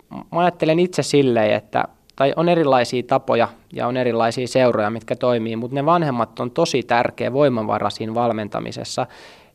[0.10, 1.84] Mä ajattelen itse silleen, että
[2.16, 6.84] tai on erilaisia tapoja ja on erilaisia seuroja, mitkä toimii, mutta ne vanhemmat on tosi
[6.84, 9.08] tärkeä voimavara siinä valmentamisessa.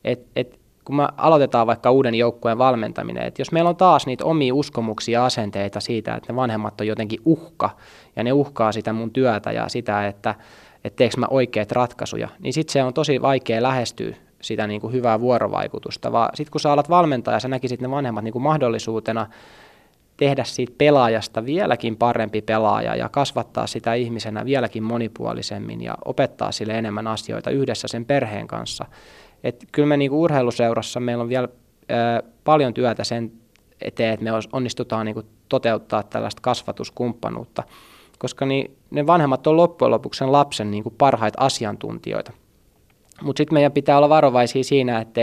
[0.03, 4.25] Et, et, kun me aloitetaan vaikka uuden joukkueen valmentaminen, että jos meillä on taas niitä
[4.25, 7.69] omia uskomuksia ja asenteita siitä, että ne vanhemmat on jotenkin uhka
[8.15, 10.35] ja ne uhkaa sitä mun työtä ja sitä, että,
[10.83, 14.93] että teekö mä oikeat ratkaisuja, niin sitten se on tosi vaikea lähestyä sitä niin kuin
[14.93, 19.27] hyvää vuorovaikutusta, sitten kun sä alat valmentaja, sä näkisit ne vanhemmat niin kuin mahdollisuutena
[20.17, 26.77] tehdä siitä pelaajasta vieläkin parempi pelaaja ja kasvattaa sitä ihmisenä vieläkin monipuolisemmin ja opettaa sille
[26.77, 28.85] enemmän asioita yhdessä sen perheen kanssa.
[29.43, 31.47] Et kyllä me niinku urheiluseurassa meillä on vielä
[31.91, 33.31] ö, paljon työtä sen
[33.81, 37.63] eteen, että me onnistutaan niinku toteuttaa tällaista kasvatuskumppanuutta,
[38.19, 42.31] koska niin, ne vanhemmat on loppujen lopuksi sen lapsen niinku parhaita asiantuntijoita.
[43.21, 45.21] Mutta sitten meidän pitää olla varovaisia siinä, että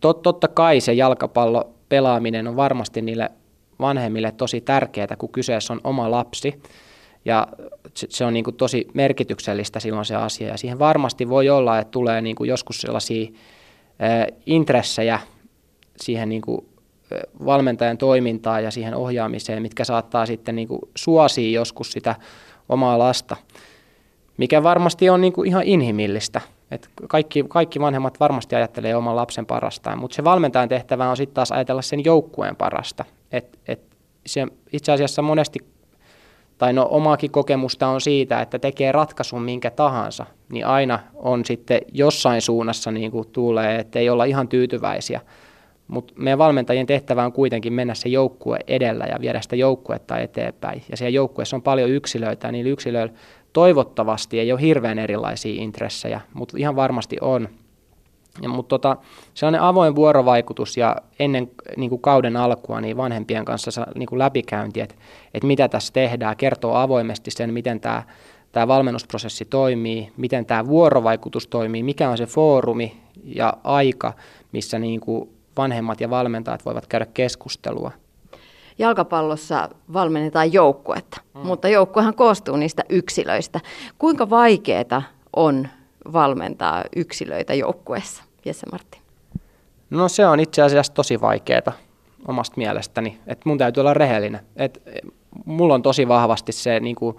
[0.00, 3.30] tot, totta kai se jalkapallo pelaaminen on varmasti niille
[3.86, 6.62] vanhemmille tosi tärkeää, kun kyseessä on oma lapsi.
[7.24, 7.46] Ja
[7.94, 10.48] se on niin kuin tosi merkityksellistä silloin se asia.
[10.48, 13.30] Ja siihen varmasti voi olla, että tulee niin kuin joskus sellaisia
[14.46, 15.20] intressejä
[15.96, 16.66] siihen niin kuin
[17.44, 22.14] valmentajan toimintaan ja siihen ohjaamiseen, mitkä saattaa sitten niin kuin suosia joskus sitä
[22.68, 23.36] omaa lasta,
[24.36, 26.40] mikä varmasti on niin kuin ihan inhimillistä.
[26.70, 31.34] Et kaikki, kaikki vanhemmat varmasti ajattelee oman lapsen parasta, mutta se valmentajan tehtävä on sitten
[31.34, 33.04] taas ajatella sen joukkueen parasta.
[33.32, 33.80] Et, et
[34.26, 35.58] se itse asiassa monesti,
[36.58, 41.80] tai no omaakin kokemusta on siitä, että tekee ratkaisun minkä tahansa, niin aina on sitten
[41.92, 45.20] jossain suunnassa niin kuin tulee, että ei olla ihan tyytyväisiä.
[45.88, 50.82] Mutta meidän valmentajien tehtävä on kuitenkin mennä se joukkue edellä ja viedä sitä joukkuetta eteenpäin.
[50.90, 53.14] Ja siellä joukkueessa on paljon yksilöitä, niillä yksilöillä
[53.54, 57.48] toivottavasti ei ole hirveän erilaisia intressejä, mutta ihan varmasti on.
[58.42, 58.96] Ja, mutta tota,
[59.34, 64.80] sellainen avoin vuorovaikutus ja ennen niin kuin kauden alkua niin vanhempien kanssa niin kuin läpikäynti,
[64.80, 64.94] että,
[65.34, 68.02] että mitä tässä tehdään, kertoo avoimesti sen, miten tämä,
[68.52, 74.12] tämä valmennusprosessi toimii, miten tämä vuorovaikutus toimii, mikä on se foorumi ja aika,
[74.52, 77.90] missä niin kuin vanhemmat ja valmentajat voivat käydä keskustelua.
[78.78, 81.40] Jalkapallossa valmennetaan joukkuetta, mm.
[81.40, 83.60] mutta joukkuehan koostuu niistä yksilöistä.
[83.98, 85.02] Kuinka vaikeaa
[85.36, 85.68] on
[86.12, 89.00] valmentaa yksilöitä joukkueessa, Jesse Martti?
[89.90, 91.72] No se on itse asiassa tosi vaikeaa
[92.28, 94.40] omasta mielestäni, että mun täytyy olla rehellinen.
[94.56, 94.82] Et
[95.44, 97.16] mulla on tosi vahvasti se, niin kuin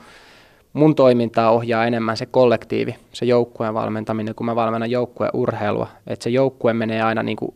[0.73, 5.87] mun toimintaa ohjaa enemmän se kollektiivi, se joukkueen valmentaminen, kun mä valmennan joukkueen urheilua.
[6.07, 7.55] Että se joukkue menee aina niin kuin,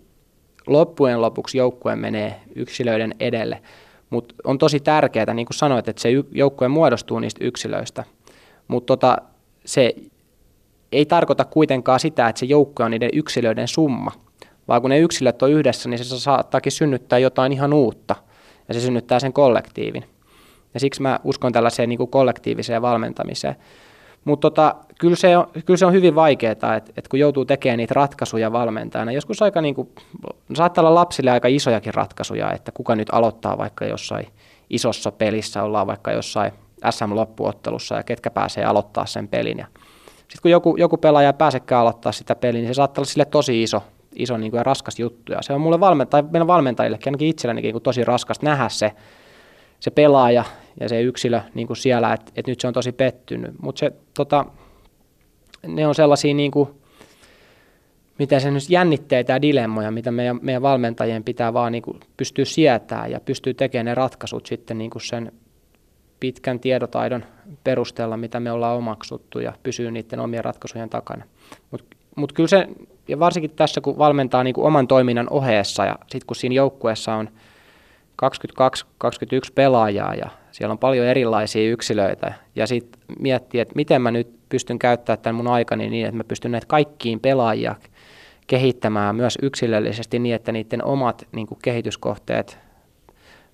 [0.68, 3.62] loppujen lopuksi joukkue menee yksilöiden edelle.
[4.10, 8.04] Mutta on tosi tärkeää, niin kuin sanoit, että se joukkue muodostuu niistä yksilöistä.
[8.68, 9.18] Mutta tota,
[9.66, 9.96] se
[10.92, 14.12] ei tarkoita kuitenkaan sitä, että se joukko on niiden yksilöiden summa,
[14.68, 18.16] vaan kun ne yksilöt on yhdessä, niin se saattaakin synnyttää jotain ihan uutta,
[18.68, 20.06] ja se synnyttää sen kollektiivin.
[20.74, 23.56] Ja siksi mä uskon tällaiseen niin kuin kollektiiviseen valmentamiseen.
[24.26, 27.78] Mutta tota, kyllä, se on, kyllä se on hyvin vaikeaa, että, että kun joutuu tekemään
[27.78, 29.90] niitä ratkaisuja valmentajana, joskus aika niin kuin,
[30.54, 34.28] saattaa olla lapsille aika isojakin ratkaisuja, että kuka nyt aloittaa vaikka jossain
[34.70, 36.52] isossa pelissä, ollaan vaikka jossain
[36.90, 39.58] SM-loppuottelussa ja ketkä pääsee aloittaa sen pelin.
[39.58, 39.66] Ja
[40.18, 43.64] sitten kun joku, joku pelaaja pääsekään aloittaa sitä peliä, niin se saattaa olla sille tosi
[43.64, 43.84] iso,
[44.16, 45.32] iso niin kuin ja raskas juttu.
[45.32, 48.92] Ja se on mulle valmentaja, meidän valmentajillekin, ainakin itsellenikin niin tosi raskas nähdä se,
[49.80, 50.44] se pelaaja
[50.80, 53.52] ja se yksilö niin kuin siellä, että, että nyt se on tosi pettynyt.
[53.62, 54.46] Mutta tota,
[55.68, 56.70] ne on sellaisia, niin kuin,
[58.20, 62.46] miten se nyt jännitteitä ja dilemmoja, mitä meidän, meidän valmentajien pitää vaan niin kuin pystyä
[62.46, 65.32] sietämään ja pystyy tekemään ne ratkaisut sitten niin kuin sen
[66.20, 67.26] pitkän tiedotaidon
[67.64, 71.24] perusteella, mitä me ollaan omaksuttu ja pysyy niiden omien ratkaisujen takana.
[71.72, 72.68] Mutta mut kyllä se,
[73.08, 77.14] ja varsinkin tässä kun valmentaa niin kuin oman toiminnan ohessa ja sitten kun siinä joukkueessa
[77.14, 77.30] on
[78.24, 82.34] 22-21 pelaajaa ja siellä on paljon erilaisia yksilöitä.
[82.56, 86.24] Ja sitten miettiä, että miten mä nyt pystyn käyttämään tämän mun aikani niin, että mä
[86.24, 87.76] pystyn näitä kaikkiin pelaajia
[88.48, 92.58] kehittämään myös yksilöllisesti niin, että niiden omat niin kehityskohteet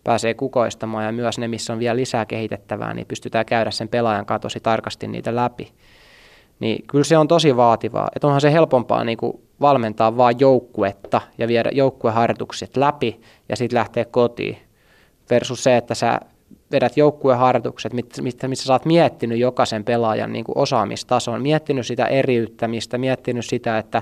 [0.03, 4.25] pääsee kukoistamaan ja myös ne, missä on vielä lisää kehitettävää, niin pystytään käydä sen pelaajan
[4.25, 5.71] kanssa tosi tarkasti niitä läpi.
[6.59, 8.07] Niin kyllä se on tosi vaativaa.
[8.15, 13.77] Että onhan se helpompaa niin kuin valmentaa vain joukkuetta ja viedä joukkueharjoitukset läpi ja sitten
[13.79, 14.57] lähteä kotiin.
[15.29, 16.19] Versus se, että sä
[16.71, 17.93] vedät joukkueharjoitukset,
[18.47, 24.01] missä sä oot miettinyt jokaisen pelaajan niin kuin osaamistason, miettinyt sitä eriyttämistä, miettinyt sitä, että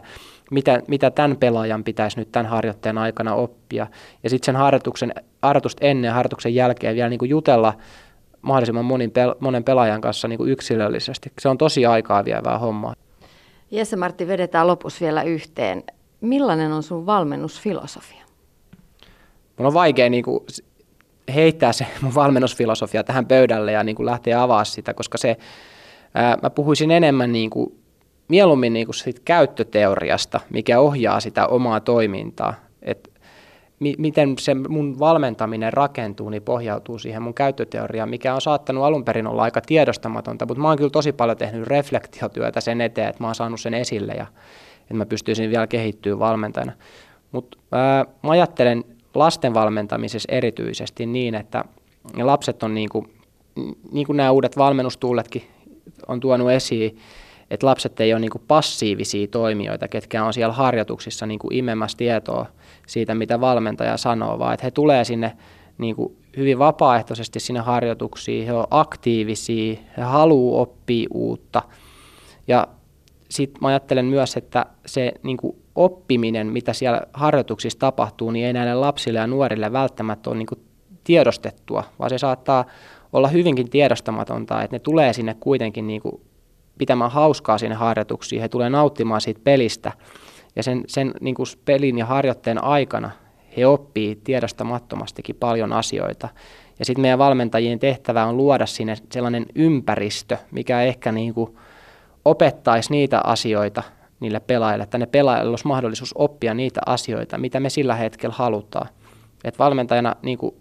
[0.52, 3.88] mitä, mitä tämän pelaajan pitäisi nyt tämän harjoitteen aikana oppia.
[4.24, 7.74] Ja sitten sen harjoituksen, harjoitusta ennen ja harjoituksen jälkeen vielä niin kuin jutella
[8.43, 11.32] mahdollisimman monin, monen pelaajan kanssa niin kuin yksilöllisesti.
[11.39, 12.93] Se on tosi aikaa vievää hommaa.
[13.71, 15.84] Jesse Martti, vedetään lopussa vielä yhteen.
[16.21, 18.23] Millainen on sun valmennusfilosofia?
[19.58, 20.39] Mun on vaikea niin kuin,
[21.34, 25.38] heittää se mun valmennusfilosofia tähän pöydälle ja niin kuin lähteä avaa sitä, koska se,
[26.13, 27.79] ää, mä puhuisin enemmän niin kuin,
[28.27, 32.53] mieluummin niin kuin siitä käyttöteoriasta, mikä ohjaa sitä omaa toimintaa.
[32.82, 33.12] Et
[33.84, 39.06] mi- miten se mun valmentaminen rakentuu, niin pohjautuu siihen mun käyttöteoriaan, mikä on saattanut alun
[39.06, 43.24] perin olla aika tiedostamatonta, mutta mä oon kyllä tosi paljon tehnyt reflektiotyötä sen eteen, että
[43.24, 44.26] mä oon saanut sen esille ja
[44.82, 46.72] että mä pystyisin vielä kehittyä valmentajana.
[47.32, 47.58] Mutta
[48.24, 48.84] mä ajattelen
[49.15, 51.65] lasten valmentamisessa erityisesti niin, että
[52.22, 53.13] lapset on niin kuin,
[53.91, 55.43] niin kuin nämä uudet valmennustuuletkin
[56.08, 56.98] on tuonut esiin,
[57.52, 61.98] että lapset ei ole niin kuin passiivisia toimijoita, ketkä on siellä harjoituksissa niin kuin imemässä
[61.98, 62.46] tietoa
[62.88, 65.38] siitä, mitä valmentaja sanoo, vaan että he tulee sinne
[65.78, 71.62] niin kuin hyvin vapaaehtoisesti sinne harjoituksiin, he ovat aktiivisia, he haluaa oppia uutta.
[72.48, 72.67] Ja
[73.30, 78.76] sitten ajattelen myös, että se niin kuin oppiminen, mitä siellä harjoituksissa tapahtuu, niin ei näille
[78.76, 80.63] lapsille ja nuorille välttämättä ole niin kuin
[81.04, 82.65] tiedostettua, vaan se saattaa
[83.13, 86.22] olla hyvinkin tiedostamatonta, että ne tulee sinne kuitenkin niin kuin
[86.78, 89.91] pitämään hauskaa sinne harjoituksiin, he tulee nauttimaan siitä pelistä
[90.56, 93.12] ja sen, sen niin kuin pelin ja harjoitteen aikana
[93.58, 96.30] he oppii tiedostamattomastikin paljon asioita.
[96.80, 101.58] Ja sitten meidän valmentajien tehtävä on luoda sinne sellainen ympäristö, mikä ehkä niin kuin
[102.26, 103.84] opettaisi niitä asioita
[104.20, 108.89] niille pelaajille, että ne pelaajille olisi mahdollisuus oppia niitä asioita, mitä me sillä hetkellä halutaan.
[109.44, 110.56] Et valmentajana niin kuin,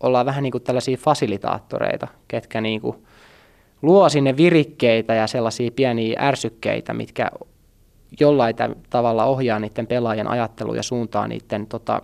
[0.00, 2.96] ollaan vähän niin kuin tällaisia fasilitaattoreita, ketkä niin kuin,
[3.82, 7.30] luo sinne virikkeitä ja sellaisia pieniä ärsykkeitä, mitkä
[8.20, 8.54] jollain
[8.90, 12.02] tavalla ohjaa niiden pelaajien ajattelua ja suuntaa niiden tota,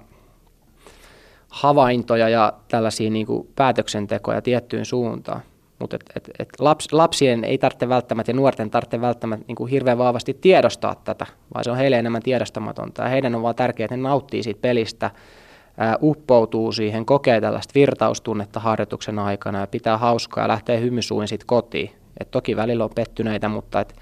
[1.48, 5.40] havaintoja ja tällaisia niin kuin päätöksentekoja tiettyyn suuntaan.
[5.78, 9.70] Mutta et, et, et laps, lapsien ei tarvitse välttämättä ja nuorten tarvitse välttämättä niin kuin
[9.70, 13.02] hirveän vahvasti tiedostaa tätä, vaan se on heille enemmän tiedostamatonta.
[13.02, 15.10] Ja heidän on vaan tärkeää, että he nauttii siitä pelistä,
[16.02, 21.90] uppoutuu siihen, kokee tällaista virtaustunnetta harjoituksen aikana ja pitää hauskaa ja lähtee hymysuin sitten kotiin.
[22.20, 23.96] Et toki välillä on pettyneitä, mutta et,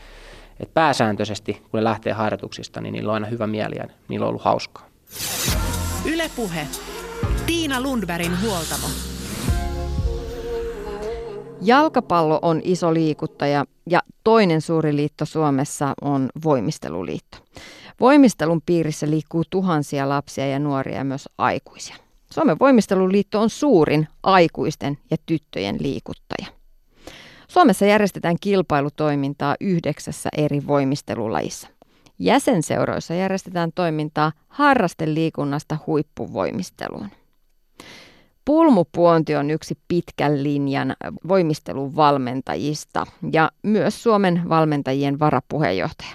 [0.62, 4.28] et pääsääntöisesti, kun ne lähtee harjoituksista, niin niillä on aina hyvä mieli ja niillä on
[4.28, 4.88] ollut hauskaa.
[6.04, 6.66] Ylepuhe.
[7.46, 8.86] Tiina Lundbergin huoltamo.
[11.60, 17.38] Jalkapallo on iso liikuttaja ja toinen suuri liitto Suomessa on voimisteluliitto.
[18.00, 21.96] Voimistelun piirissä liikkuu tuhansia lapsia ja nuoria ja myös aikuisia.
[22.32, 26.61] Suomen voimisteluliitto on suurin aikuisten ja tyttöjen liikuttaja.
[27.52, 31.68] Suomessa järjestetään kilpailutoimintaa yhdeksässä eri voimistelulajissa.
[32.18, 37.08] Jäsenseuroissa järjestetään toimintaa harrasteliikunnasta huippuvoimisteluun.
[38.44, 40.96] Pulmupuonti on yksi pitkän linjan
[41.28, 46.10] voimistelun valmentajista ja myös Suomen valmentajien varapuheenjohtaja.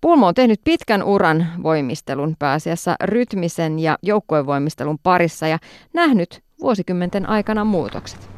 [0.00, 5.58] Pulmo on tehnyt pitkän uran voimistelun pääasiassa rytmisen ja joukkuevoimistelun parissa ja
[5.94, 8.37] nähnyt vuosikymmenten aikana muutokset.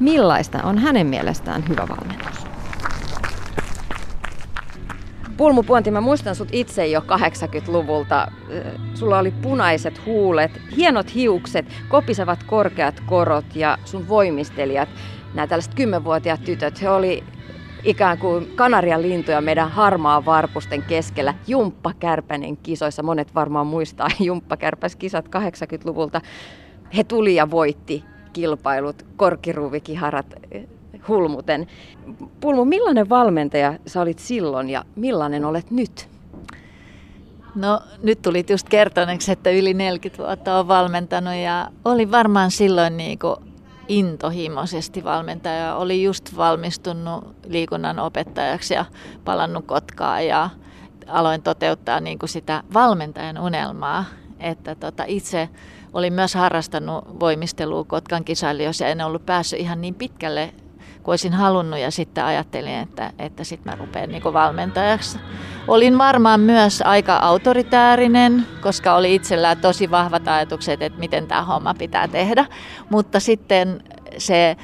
[0.00, 2.46] Millaista on hänen mielestään hyvä valmennus?
[5.36, 8.32] Pulmu Puonti, mä muistan sut itse jo 80-luvulta.
[8.94, 14.88] Sulla oli punaiset huulet, hienot hiukset, kopisevat korkeat korot ja sun voimistelijat,
[15.34, 17.24] nämä tällaiset kymmenvuotiaat tytöt, he oli
[17.84, 21.34] ikään kuin kanarian lintuja meidän harmaa varpusten keskellä.
[21.46, 24.56] Jumppa Kärpänen kisoissa, monet varmaan muistaa Jumppa
[24.98, 26.20] kisat 80-luvulta.
[26.96, 30.26] He tuli ja voitti kilpailut, korkiruuvikiharat
[31.08, 31.66] hulmuten.
[32.40, 36.08] Pulmu, millainen valmentaja sä olit silloin ja millainen olet nyt?
[37.54, 42.96] No nyt tuli just kertoneeksi, että yli 40 vuotta on valmentanut ja oli varmaan silloin
[42.96, 43.36] niin kuin
[43.88, 45.74] intohimoisesti valmentaja.
[45.74, 48.84] Oli just valmistunut liikunnan opettajaksi ja
[49.24, 50.50] palannut Kotkaan ja
[51.06, 54.04] aloin toteuttaa niin kuin sitä valmentajan unelmaa.
[54.40, 55.48] että tota, itse
[55.92, 60.54] olin myös harrastanut voimistelua Kotkan kisailijoissa ja en ollut päässyt ihan niin pitkälle
[61.02, 65.18] kuin olisin halunnut ja sitten ajattelin, että, että sitten mä rupean niin valmentajaksi.
[65.68, 71.74] Olin varmaan myös aika autoritäärinen, koska oli itsellään tosi vahvat ajatukset, että miten tämä homma
[71.74, 72.46] pitää tehdä,
[72.90, 73.82] mutta sitten
[74.18, 74.56] se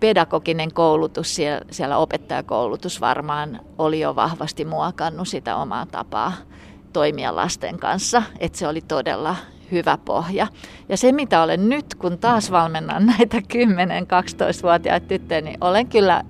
[0.00, 6.32] pedagoginen koulutus, siellä, siellä opettajakoulutus varmaan oli jo vahvasti muokannut sitä omaa tapaa
[6.92, 9.36] toimia lasten kanssa, että se oli todella
[9.72, 10.46] hyvä pohja.
[10.88, 16.22] Ja se, mitä olen nyt, kun taas valmennan näitä 10-12-vuotiaita tyttöjä, niin olen kyllä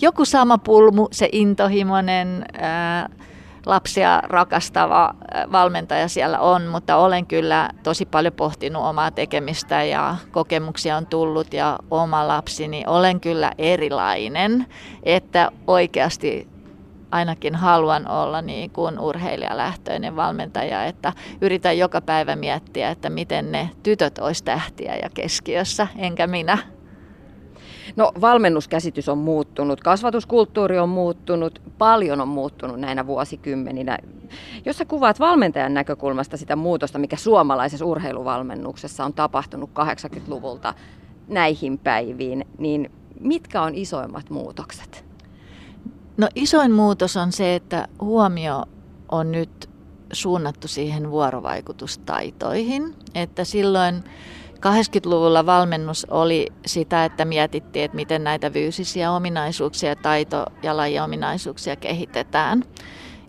[0.00, 3.08] joku sama pulmu, se intohimoinen, ää,
[3.66, 5.14] lapsia rakastava
[5.52, 11.54] valmentaja siellä on, mutta olen kyllä tosi paljon pohtinut omaa tekemistä ja kokemuksia on tullut
[11.54, 14.66] ja oma lapsini olen kyllä erilainen,
[15.02, 16.53] että oikeasti
[17.14, 23.70] ainakin haluan olla niin kuin urheilijalähtöinen valmentaja, että yritän joka päivä miettiä, että miten ne
[23.82, 26.58] tytöt olisi tähtiä ja keskiössä, enkä minä.
[27.96, 33.98] No valmennuskäsitys on muuttunut, kasvatuskulttuuri on muuttunut, paljon on muuttunut näinä vuosikymmeninä.
[34.64, 40.74] Jos sä kuvaat valmentajan näkökulmasta sitä muutosta, mikä suomalaisessa urheiluvalmennuksessa on tapahtunut 80-luvulta
[41.28, 45.13] näihin päiviin, niin mitkä on isoimmat muutokset?
[46.16, 48.64] No isoin muutos on se, että huomio
[49.08, 49.70] on nyt
[50.12, 54.04] suunnattu siihen vuorovaikutustaitoihin, että silloin
[54.54, 62.64] 80-luvulla valmennus oli sitä, että mietittiin, että miten näitä fyysisiä ominaisuuksia, taito- ja lajiominaisuuksia kehitetään.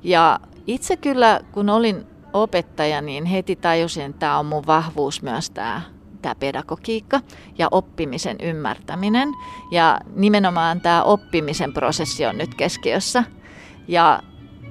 [0.03, 5.49] Ja itse kyllä, kun olin opettaja, niin heti tajusin, että tämä on mun vahvuus myös
[5.49, 5.81] tämä
[6.25, 7.21] tämä pedagogiikka
[7.57, 9.29] ja oppimisen ymmärtäminen.
[9.71, 13.23] Ja nimenomaan tämä oppimisen prosessi on nyt keskiössä.
[13.87, 14.19] Ja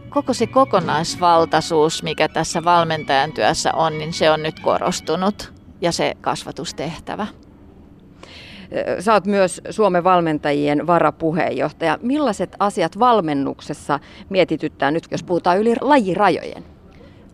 [0.09, 6.15] koko se kokonaisvaltaisuus, mikä tässä valmentajan työssä on, niin se on nyt korostunut ja se
[6.21, 7.27] kasvatustehtävä.
[9.01, 11.99] Sä oot myös Suomen valmentajien varapuheenjohtaja.
[12.03, 16.65] Millaiset asiat valmennuksessa mietityttää nyt, jos puhutaan yli lajirajojen?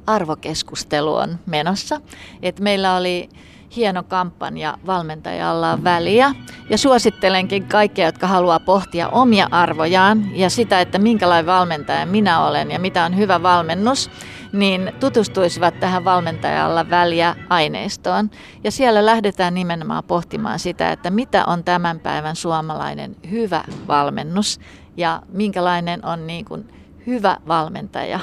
[0.07, 2.01] Arvokeskustelu on menossa.
[2.43, 3.29] Et meillä oli
[3.77, 6.35] hieno kampanja valmentajalla on väliä.
[6.71, 12.71] Ja suosittelenkin kaikkia, jotka haluaa pohtia omia arvojaan ja sitä, että minkälainen valmentaja minä olen
[12.71, 14.11] ja mitä on hyvä valmennus,
[14.53, 18.31] niin tutustuisivat tähän valmentajalla väliä aineistoon.
[18.65, 24.61] Ja siellä lähdetään nimenomaan pohtimaan sitä, että mitä on tämän päivän suomalainen hyvä valmennus
[24.97, 26.69] ja minkälainen on niin kuin
[27.07, 28.21] hyvä valmentaja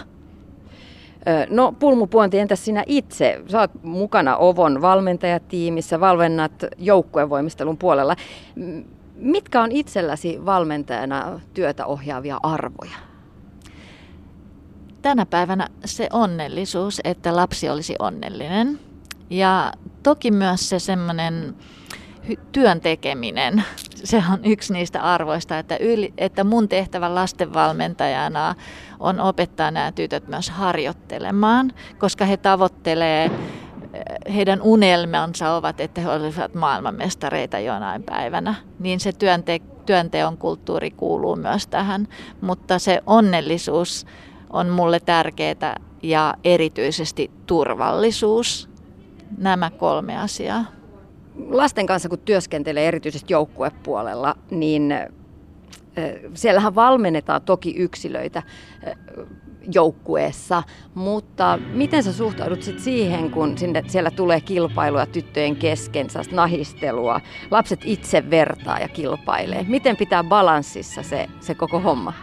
[1.49, 3.41] No Pulmupuonti, entäs sinä itse?
[3.59, 8.15] Oot mukana Ovon valmentajatiimissä, valmennat joukkuevoimistelun puolella.
[9.15, 12.97] Mitkä on itselläsi valmentajana työtä ohjaavia arvoja?
[15.01, 18.79] Tänä päivänä se onnellisuus, että lapsi olisi onnellinen.
[19.29, 21.55] Ja toki myös se semmoinen
[22.51, 23.63] työn tekeminen,
[24.03, 28.55] se on yksi niistä arvoista, että, yli, että mun tehtävä lastenvalmentajana
[28.99, 36.09] on opettaa nämä tytöt myös harjoittelemaan, koska he tavoittelee eh, heidän unelmansa ovat, että he
[36.09, 42.07] olisivat maailmanmestareita jonain päivänä, niin se työnte- työnteon kulttuuri kuuluu myös tähän,
[42.41, 44.05] mutta se onnellisuus
[44.49, 48.69] on mulle tärkeää ja erityisesti turvallisuus,
[49.37, 50.65] nämä kolme asiaa.
[51.49, 54.93] Lasten kanssa kun työskentelee erityisesti joukkuepuolella, niin
[56.33, 58.43] siellähän valmennetaan toki yksilöitä
[59.73, 67.21] joukkueessa, mutta miten sä suhtaudut sit siihen, kun sinne, siellä tulee kilpailua tyttöjen kesken, nahistelua,
[67.51, 69.65] lapset itse vertaa ja kilpailee.
[69.67, 72.13] Miten pitää balanssissa se, se koko homma?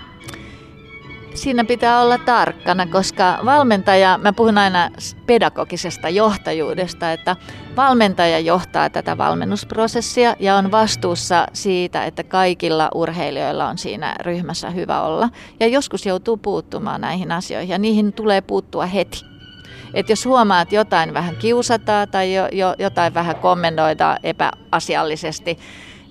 [1.35, 4.91] Siinä pitää olla tarkkana, koska valmentaja, mä puhun aina
[5.27, 7.37] pedagogisesta johtajuudesta, että
[7.77, 15.03] valmentaja johtaa tätä valmennusprosessia ja on vastuussa siitä, että kaikilla urheilijoilla on siinä ryhmässä hyvä
[15.03, 15.29] olla.
[15.61, 19.25] Ja joskus joutuu puuttumaan näihin asioihin ja niihin tulee puuttua heti.
[19.95, 25.59] Et jos huomaa, että jotain vähän kiusataan tai jo, jo, jotain vähän kommentoida epäasiallisesti,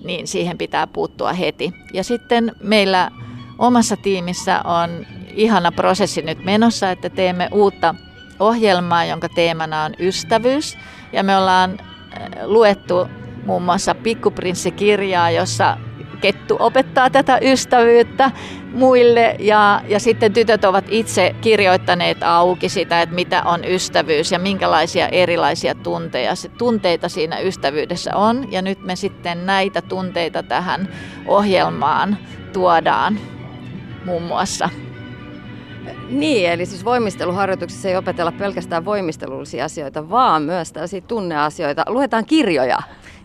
[0.04, 1.72] niin siihen pitää puuttua heti.
[1.94, 3.10] Ja sitten meillä
[3.58, 7.94] omassa tiimissä on ihana prosessi nyt menossa, että teemme uutta
[8.40, 10.78] ohjelmaa, jonka teemana on ystävyys.
[11.12, 13.08] Ja me ollaan äh, luettu
[13.46, 15.76] muun muassa Pikkuprinssi-kirjaa, jossa
[16.24, 18.30] Kettu opettaa tätä ystävyyttä
[18.72, 24.38] muille ja, ja sitten tytöt ovat itse kirjoittaneet auki sitä, että mitä on ystävyys ja
[24.38, 28.52] minkälaisia erilaisia tunteja, tunteita siinä ystävyydessä on.
[28.52, 30.88] Ja nyt me sitten näitä tunteita tähän
[31.26, 32.18] ohjelmaan
[32.52, 33.18] tuodaan
[34.04, 34.68] muun muassa.
[36.10, 41.84] Niin, eli siis voimisteluharjoituksissa ei opetella pelkästään voimistelullisia asioita, vaan myös tällaisia tunneasioita.
[41.88, 42.78] Luetaan kirjoja.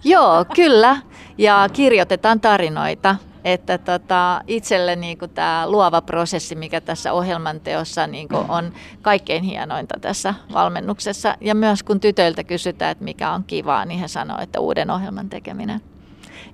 [0.04, 0.98] Joo, kyllä.
[1.38, 3.16] Ja kirjoitetaan tarinoita.
[3.44, 10.34] Että tota, itselle niin tämä luova prosessi, mikä tässä ohjelmanteossa niin on kaikkein hienointa tässä
[10.54, 11.36] valmennuksessa.
[11.42, 15.30] Ja myös kun tytöiltä kysytään, että mikä on kivaa, niin he sanoo, että uuden ohjelman
[15.30, 15.82] tekeminen.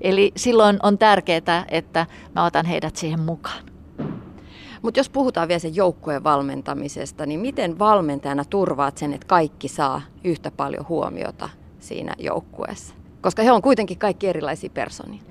[0.01, 2.05] Eli silloin on tärkeää, että
[2.35, 3.74] mä otan heidät siihen mukaan.
[4.85, 10.01] Mutta jos puhutaan vielä sen joukkueen valmentamisesta, niin miten valmentajana turvaat sen, että kaikki saa
[10.23, 12.95] yhtä paljon huomiota siinä joukkueessa?
[13.21, 15.21] Koska he on kuitenkin kaikki erilaisia persoonia.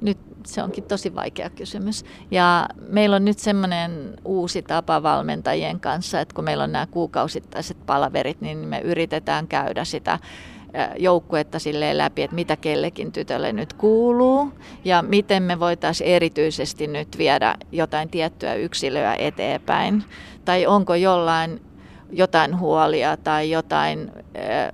[0.00, 2.04] Nyt se onkin tosi vaikea kysymys.
[2.30, 7.76] Ja meillä on nyt semmoinen uusi tapa valmentajien kanssa, että kun meillä on nämä kuukausittaiset
[7.86, 10.18] palaverit, niin me yritetään käydä sitä
[10.98, 14.52] joukkuetta silleen läpi, että mitä kellekin tytölle nyt kuuluu
[14.84, 20.04] ja miten me voitaisiin erityisesti nyt viedä jotain tiettyä yksilöä eteenpäin.
[20.44, 21.60] Tai onko jollain
[22.12, 24.12] jotain huolia tai jotain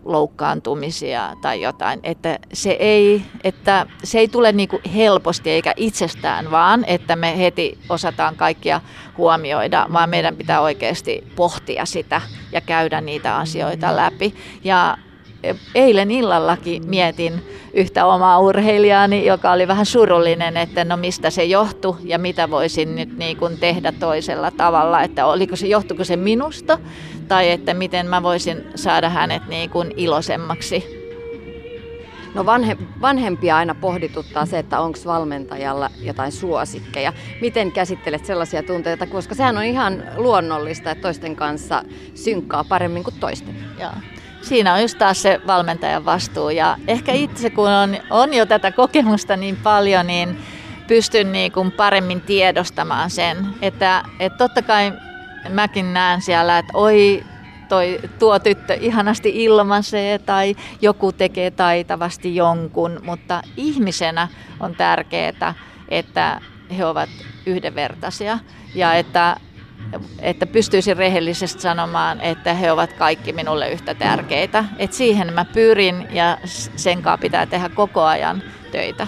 [0.04, 6.50] loukkaantumisia tai jotain, että se ei, että se ei tule niin kuin helposti eikä itsestään
[6.50, 8.80] vaan, että me heti osataan kaikkia
[9.18, 12.20] huomioida, vaan meidän pitää oikeasti pohtia sitä
[12.52, 14.34] ja käydä niitä asioita läpi.
[14.64, 14.98] Ja
[15.74, 17.42] eilen illallakin mietin
[17.74, 22.96] yhtä omaa urheilijaani, joka oli vähän surullinen, että no mistä se johtui ja mitä voisin
[22.96, 26.78] nyt niin kuin tehdä toisella tavalla, että oliko se, johtuiko se minusta
[27.28, 31.02] tai että miten mä voisin saada hänet niin kuin iloisemmaksi.
[32.34, 37.12] No vanhe, vanhempia aina pohdituttaa se, että onko valmentajalla jotain suosikkeja.
[37.40, 41.84] Miten käsittelet sellaisia tunteita, koska sehän on ihan luonnollista, että toisten kanssa
[42.14, 43.56] synkkaa paremmin kuin toisten.
[43.80, 43.92] Joo
[44.42, 46.50] siinä on just taas se valmentajan vastuu.
[46.50, 50.38] Ja ehkä itse, kun on, on jo tätä kokemusta niin paljon, niin
[50.88, 53.46] pystyn niin kuin paremmin tiedostamaan sen.
[53.62, 54.92] Että, että totta kai
[55.48, 57.24] mäkin näen siellä, että oi,
[57.68, 64.28] toi, tuo tyttö ihanasti ilmaisee tai joku tekee taitavasti jonkun, mutta ihmisenä
[64.60, 65.54] on tärkeää,
[65.88, 66.40] että
[66.78, 67.10] he ovat
[67.46, 68.38] yhdenvertaisia
[68.74, 69.36] ja että
[70.18, 74.64] että pystyisin rehellisesti sanomaan, että he ovat kaikki minulle yhtä tärkeitä.
[74.78, 76.38] Et siihen mä pyrin ja
[76.76, 79.06] sen kanssa pitää tehdä koko ajan töitä.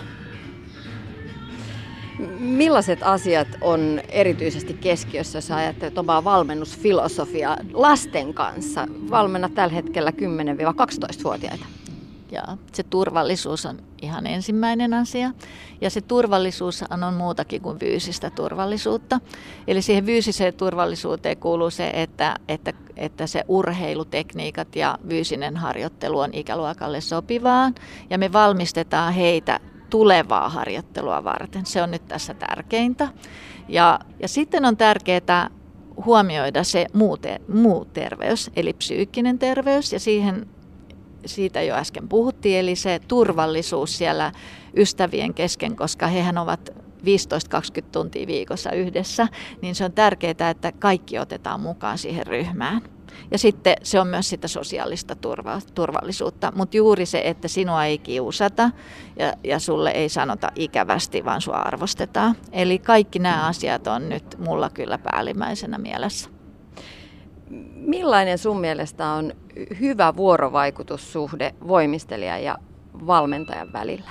[2.39, 8.87] Millaiset asiat on erityisesti keskiössä, jos ajattelet omaa valmennusfilosofiaa lasten kanssa?
[9.11, 11.64] Valmenna tällä hetkellä 10-12-vuotiaita.
[12.31, 15.31] Ja se turvallisuus on ihan ensimmäinen asia.
[15.81, 19.20] Ja se turvallisuus on muutakin kuin fyysistä turvallisuutta.
[19.66, 26.31] Eli siihen fyysiseen turvallisuuteen kuuluu se, että, että, että se urheilutekniikat ja fyysinen harjoittelu on
[26.35, 27.72] ikäluokalle sopivaa.
[28.11, 29.61] Ja me valmistetaan heitä
[29.91, 31.66] tulevaa harjoittelua varten.
[31.66, 33.09] Se on nyt tässä tärkeintä.
[33.68, 35.51] Ja, ja sitten on tärkeää
[36.05, 40.47] huomioida se muu, te, muu terveys, eli psyykkinen terveys, ja siihen
[41.27, 44.33] siitä jo äsken puhuttiin, eli se turvallisuus siellä
[44.77, 46.70] ystävien kesken, koska hehän ovat
[47.05, 49.29] 15-20 tuntia viikossa yhdessä,
[49.62, 52.83] niin se on tärkeää, että kaikki otetaan mukaan siihen ryhmään.
[53.31, 57.99] Ja sitten se on myös sitä sosiaalista turva, turvallisuutta, mutta juuri se, että sinua ei
[57.99, 58.70] kiusata
[59.18, 62.37] ja, ja sulle ei sanota ikävästi, vaan sua arvostetaan.
[62.53, 66.34] Eli kaikki nämä asiat on nyt mulla kyllä päällimmäisenä mielessä.
[67.74, 69.32] Millainen sun mielestä on
[69.80, 72.59] hyvä vuorovaikutussuhde voimistelijan ja
[73.07, 74.11] valmentajan välillä?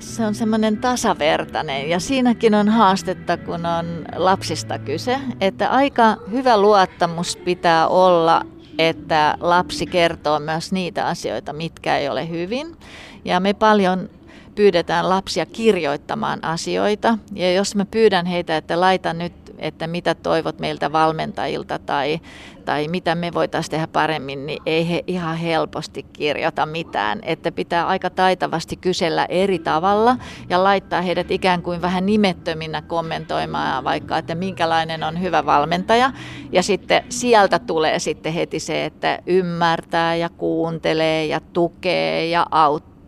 [0.00, 6.60] Se on semmoinen tasavertainen ja siinäkin on haastetta, kun on lapsista kyse, että aika hyvä
[6.60, 8.42] luottamus pitää olla,
[8.78, 12.76] että lapsi kertoo myös niitä asioita, mitkä ei ole hyvin.
[13.24, 14.10] Ja me paljon
[14.54, 17.18] pyydetään lapsia kirjoittamaan asioita.
[17.32, 22.20] Ja jos mä pyydän heitä, että laita nyt että mitä toivot meiltä valmentajilta tai,
[22.64, 27.18] tai mitä me voitaisiin tehdä paremmin, niin ei he ihan helposti kirjoita mitään.
[27.22, 30.16] Että pitää aika taitavasti kysellä eri tavalla
[30.48, 36.12] ja laittaa heidät ikään kuin vähän nimettöminä kommentoimaan vaikka, että minkälainen on hyvä valmentaja.
[36.52, 42.98] Ja sitten sieltä tulee sitten heti se, että ymmärtää ja kuuntelee ja tukee ja auttaa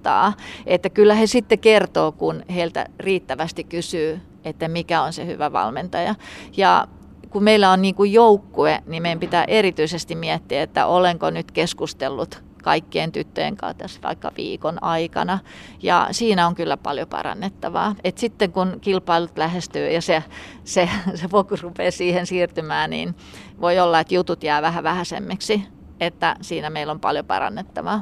[0.66, 6.14] Että kyllä he sitten kertoo, kun heiltä riittävästi kysyy että mikä on se hyvä valmentaja.
[6.57, 6.88] Ja
[7.30, 12.43] kun meillä on niin kuin joukkue, niin meidän pitää erityisesti miettiä, että olenko nyt keskustellut
[12.62, 15.38] kaikkien tyttöjen kanssa tässä vaikka viikon aikana.
[15.82, 17.95] Ja siinä on kyllä paljon parannettavaa.
[18.05, 20.24] Et sitten kun kilpailut lähestyy ja se,
[20.64, 23.14] se, se fokus rupeaa siihen siirtymään, niin
[23.61, 25.62] voi olla, että jutut jää vähän vähäisemmiksi.
[26.01, 28.01] Että siinä meillä on paljon parannettavaa.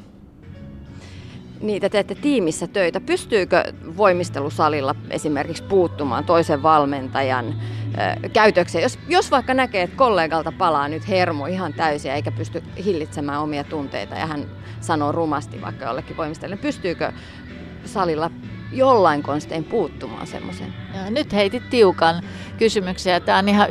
[1.60, 3.00] Niitä teette tiimissä töitä.
[3.00, 3.64] Pystyykö
[3.96, 7.54] voimistelusalilla esimerkiksi puuttumaan toisen valmentajan
[8.32, 8.82] käytökseen?
[8.82, 13.64] Jos, jos vaikka näkee, että kollegalta palaa nyt hermo ihan täysin eikä pysty hillitsemään omia
[13.64, 14.44] tunteita ja hän
[14.80, 17.12] sanoo rumasti vaikka jollekin voimistelijalle, pystyykö
[17.84, 18.30] salilla
[18.72, 20.74] jollain konstein puuttumaan semmoiseen?
[21.10, 22.22] Nyt heitit tiukan
[22.58, 23.20] kysymyksiä.
[23.20, 23.68] Tämä on ihan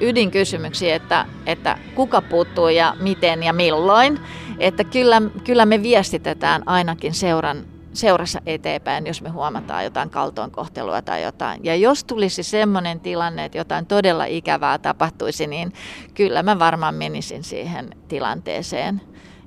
[0.00, 4.20] ydinkysymyksiä, että, että kuka puuttuu ja miten ja milloin.
[4.58, 11.22] Että kyllä, kyllä me viestitetään ainakin seuran seurassa eteenpäin, jos me huomataan jotain kaltoinkohtelua tai
[11.22, 11.60] jotain.
[11.64, 15.72] Ja jos tulisi semmoinen tilanne, että jotain todella ikävää tapahtuisi, niin
[16.14, 19.00] kyllä mä varmaan menisin siihen tilanteeseen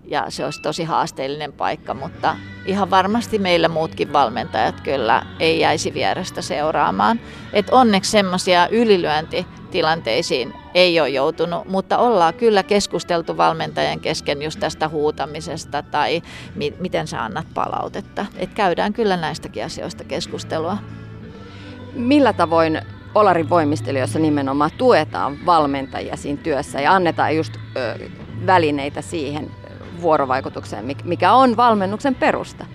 [0.05, 2.35] ja se olisi tosi haasteellinen paikka, mutta
[2.65, 7.19] ihan varmasti meillä muutkin valmentajat kyllä ei jäisi vierestä seuraamaan.
[7.53, 14.87] Et onneksi semmoisia ylilyöntitilanteisiin ei ole joutunut, mutta ollaan kyllä keskusteltu valmentajan kesken just tästä
[14.87, 16.21] huutamisesta tai
[16.55, 18.25] mi- miten sä annat palautetta.
[18.37, 20.77] Et käydään kyllä näistäkin asioista keskustelua.
[21.93, 22.81] Millä tavoin
[23.15, 28.09] Olarin voimistelijoissa nimenomaan tuetaan valmentajia siinä työssä ja annetaan just ö,
[28.45, 29.51] välineitä siihen
[30.01, 32.65] vuorovaikutukseen, mikä on valmennuksen perusta.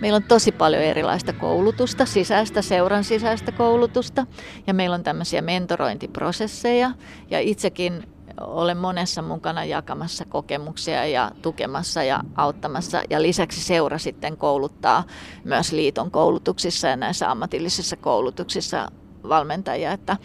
[0.00, 4.26] Meillä on tosi paljon erilaista koulutusta, sisäistä, seuran sisäistä koulutusta
[4.66, 6.90] ja meillä on tämmöisiä mentorointiprosesseja
[7.30, 8.08] ja itsekin
[8.40, 13.02] olen monessa mukana jakamassa kokemuksia ja tukemassa ja auttamassa.
[13.10, 15.04] Ja lisäksi seura sitten kouluttaa
[15.44, 18.90] myös liiton koulutuksissa ja näissä ammatillisissa koulutuksissa
[19.28, 20.16] valmentajia, että,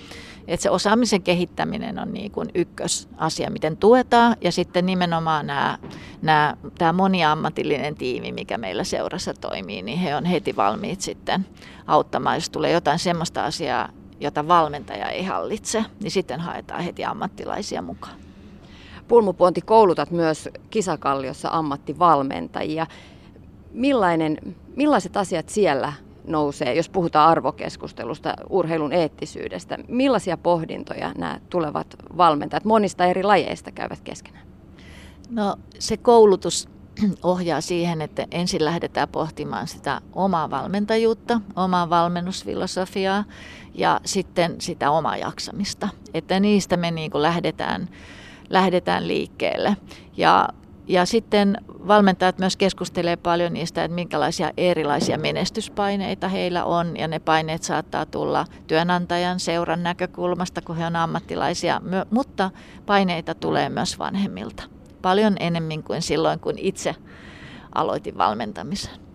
[0.49, 5.77] että se osaamisen kehittäminen on niin kuin ykkösasia, miten tuetaan ja sitten nimenomaan nämä,
[6.21, 11.45] nämä, tämä moniammatillinen tiimi, mikä meillä seurassa toimii, niin he on heti valmiit sitten
[11.87, 13.89] auttamaan, jos tulee jotain sellaista asiaa,
[14.19, 18.15] jota valmentaja ei hallitse, niin sitten haetaan heti ammattilaisia mukaan.
[19.07, 22.87] Pulmupuonti koulutat myös Kisakalliossa ammattivalmentajia.
[23.71, 24.37] Millainen,
[24.75, 25.93] millaiset asiat siellä
[26.29, 29.77] nousee, jos puhutaan arvokeskustelusta, urheilun eettisyydestä.
[29.87, 34.47] Millaisia pohdintoja nämä tulevat valmentajat monista eri lajeista käyvät keskenään?
[35.29, 36.69] No se koulutus
[37.23, 43.23] ohjaa siihen, että ensin lähdetään pohtimaan sitä omaa valmentajuutta, omaa valmennusfilosofiaa
[43.73, 45.89] ja sitten sitä omaa jaksamista.
[46.13, 47.89] Että niistä me niin kuin lähdetään,
[48.49, 49.77] lähdetään liikkeelle.
[50.17, 50.49] Ja
[50.89, 56.97] ja sitten valmentajat myös keskustelee paljon niistä, että minkälaisia erilaisia menestyspaineita heillä on.
[56.97, 62.51] Ja ne paineet saattaa tulla työnantajan seuran näkökulmasta, kun he on ammattilaisia, mutta
[62.85, 64.63] paineita tulee myös vanhemmilta.
[65.01, 66.95] Paljon enemmän kuin silloin, kun itse
[67.75, 69.08] aloitin valmentamisen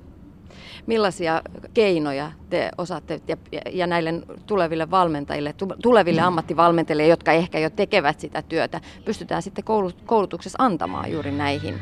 [0.87, 1.43] millaisia
[1.75, 3.37] keinoja te osaatte ja,
[3.73, 4.15] ja näille
[4.47, 6.27] tuleville valmentajille, tuleville mm.
[6.27, 9.65] ammattivalmentajille, jotka ehkä jo tekevät sitä työtä, pystytään sitten
[10.07, 11.75] koulutuksessa antamaan juuri näihin,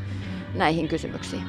[0.54, 1.42] näihin kysymyksiin?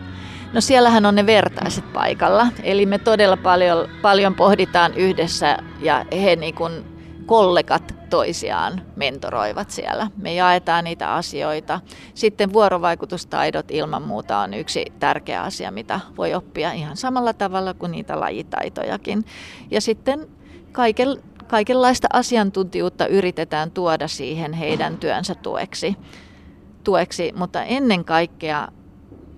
[0.54, 6.36] No siellähän on ne vertaiset paikalla, eli me todella paljon, paljon pohditaan yhdessä ja he
[6.36, 6.93] niin kuin
[7.26, 10.08] kollegat toisiaan mentoroivat siellä.
[10.18, 11.80] Me jaetaan niitä asioita.
[12.14, 17.92] Sitten vuorovaikutustaidot ilman muuta on yksi tärkeä asia, mitä voi oppia ihan samalla tavalla kuin
[17.92, 19.26] niitä lajitaitojakin.
[19.72, 20.28] Ja sitten
[20.72, 21.08] kaiken,
[21.48, 25.96] kaikenlaista asiantuntijuutta yritetään tuoda siihen heidän työnsä tueksi.
[26.84, 28.68] tueksi mutta ennen kaikkea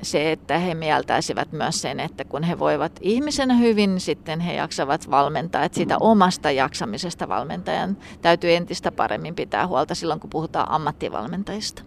[0.01, 5.11] se, että he mieltäisivät myös sen, että kun he voivat ihmisenä hyvin, sitten he jaksavat
[5.11, 5.63] valmentaa.
[5.63, 11.83] Että siitä omasta jaksamisesta valmentajan täytyy entistä paremmin pitää huolta silloin, kun puhutaan ammattivalmentajista.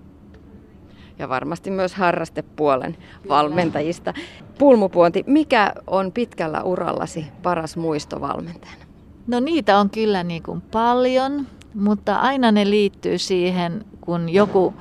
[1.18, 2.96] Ja varmasti myös harrastepuolen
[3.28, 4.14] valmentajista.
[4.58, 8.84] Pulmupuonti, mikä on pitkällä urallasi paras muisto valmentajana?
[9.26, 14.74] No niitä on kyllä niin kuin paljon, mutta aina ne liittyy siihen, kun joku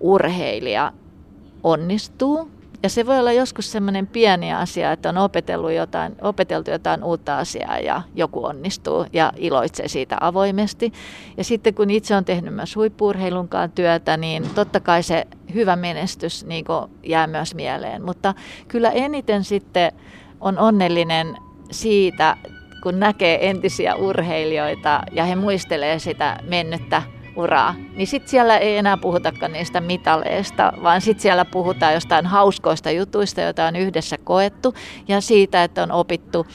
[0.00, 0.92] urheilija
[1.62, 2.50] onnistuu
[2.82, 7.38] ja se voi olla joskus semmoinen pieni asia, että on opetellut jotain, opeteltu jotain uutta
[7.38, 10.92] asiaa ja joku onnistuu ja iloitsee siitä avoimesti.
[11.36, 16.44] Ja sitten kun itse on tehnyt myös huippuurheilunkaan työtä, niin totta kai se hyvä menestys
[16.44, 16.64] niin
[17.02, 18.04] jää myös mieleen.
[18.04, 18.34] Mutta
[18.68, 19.92] kyllä eniten sitten
[20.40, 21.36] on onnellinen
[21.70, 22.36] siitä,
[22.82, 27.02] kun näkee entisiä urheilijoita ja he muistelee sitä mennyttä
[27.36, 32.90] uraa, niin sitten siellä ei enää puhutakaan niistä mitaleista, vaan sitten siellä puhutaan jostain hauskoista
[32.90, 34.74] jutuista, joita on yhdessä koettu
[35.08, 36.46] ja siitä, että on opittu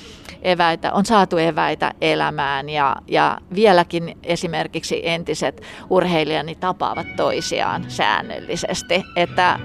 [0.41, 9.59] eväitä, on saatu eväitä elämään ja, ja vieläkin esimerkiksi entiset urheilijani tapaavat toisiaan säännöllisesti, että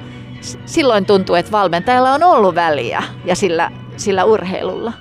[0.64, 4.92] silloin tuntuu, että valmentajalla on ollut väliä ja sillä, sillä urheilulla.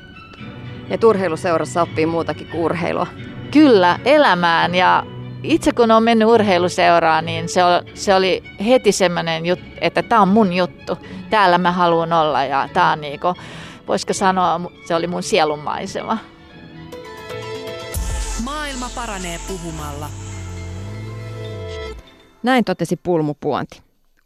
[0.90, 3.08] Ja urheiluseurassa oppii muutakin kuin urheilua.
[3.52, 5.04] Kyllä, elämään ja
[5.44, 10.22] itse kun olen mennyt urheiluseuraan, niin se oli, se oli heti semmoinen juttu, että tämä
[10.22, 10.98] on mun juttu.
[11.30, 13.34] Täällä mä haluan olla ja tämä on niinku,
[13.88, 16.18] voisiko sanoa, se oli mun sielunmaisema.
[18.44, 20.10] Maailma paranee puhumalla.
[22.44, 23.82] Näin totesi Pulmupuonti.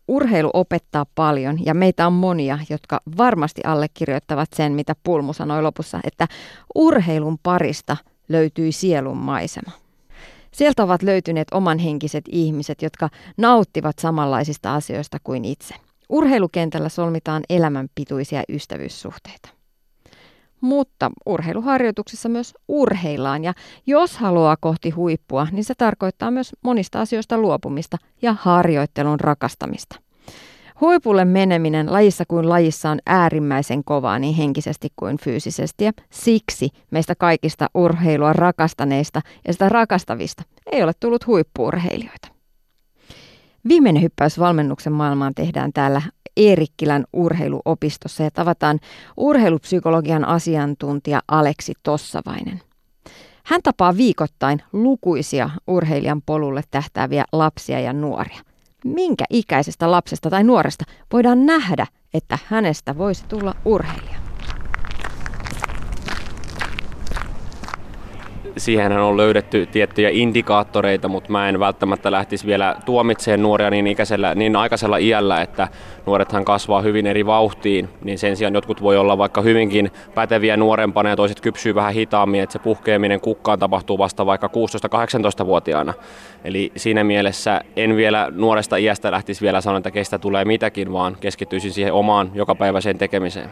[0.07, 5.99] Urheilu opettaa paljon ja meitä on monia, jotka varmasti allekirjoittavat sen, mitä Pulmu sanoi lopussa,
[6.03, 6.27] että
[6.75, 7.97] urheilun parista
[8.29, 9.84] löytyi sielun maisema.
[10.55, 15.75] Sieltä ovat löytyneet omanhenkiset ihmiset, jotka nauttivat samanlaisista asioista kuin itse.
[16.09, 19.49] Urheilukentällä solmitaan elämänpituisia ystävyyssuhteita.
[20.61, 23.53] Mutta urheiluharjoituksissa myös urheillaan ja
[23.85, 30.04] jos haluaa kohti huippua, niin se tarkoittaa myös monista asioista luopumista ja harjoittelun rakastamista.
[30.81, 37.15] Huipulle meneminen lajissa kuin lajissa on äärimmäisen kovaa niin henkisesti kuin fyysisesti ja siksi meistä
[37.15, 42.27] kaikista urheilua rakastaneista ja sitä rakastavista ei ole tullut huippuurheilijoita.
[43.67, 46.01] Viimeinen hyppäys valmennuksen maailmaan tehdään täällä
[46.37, 48.79] Eerikkilän urheiluopistossa ja tavataan
[49.17, 52.61] urheilupsykologian asiantuntija Aleksi Tossavainen.
[53.45, 58.54] Hän tapaa viikoittain lukuisia urheilijan polulle tähtääviä lapsia ja nuoria.
[58.85, 64.24] Minkä ikäisestä lapsesta tai nuoresta voidaan nähdä, että hänestä voisi tulla urheilija?
[68.57, 74.35] Siihen on löydetty tiettyjä indikaattoreita, mutta mä en välttämättä lähtisi vielä tuomitseen nuoria niin, ikäisellä,
[74.35, 75.67] niin aikaisella iällä, että
[76.05, 81.09] nuorethan kasvaa hyvin eri vauhtiin, niin sen sijaan jotkut voi olla vaikka hyvinkin päteviä nuorempana
[81.09, 85.93] ja toiset kypsyy vähän hitaammin, että se puhkeaminen kukkaan tapahtuu vasta vaikka 16-18-vuotiaana.
[86.43, 91.17] Eli siinä mielessä en vielä nuoresta iästä lähtisi vielä sanoa, että kestä tulee mitäkin, vaan
[91.19, 93.49] keskittyisin siihen omaan jokapäiväiseen tekemiseen.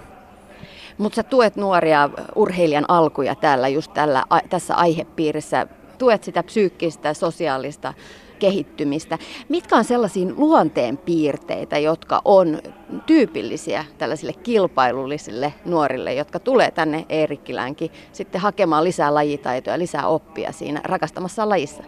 [0.97, 5.67] Mutta sä tuet nuoria urheilijan alkuja täällä just tällä, tässä aihepiirissä.
[5.97, 7.93] Tuet sitä psyykkistä sosiaalista
[8.39, 9.17] kehittymistä.
[9.49, 12.59] Mitkä on sellaisia luonteenpiirteitä, jotka on
[13.05, 20.81] tyypillisiä tällaisille kilpailullisille nuorille, jotka tulee tänne Eerikkilänkin sitten hakemaan lisää lajitaitoja, lisää oppia siinä
[20.83, 21.83] rakastamassa lajissa?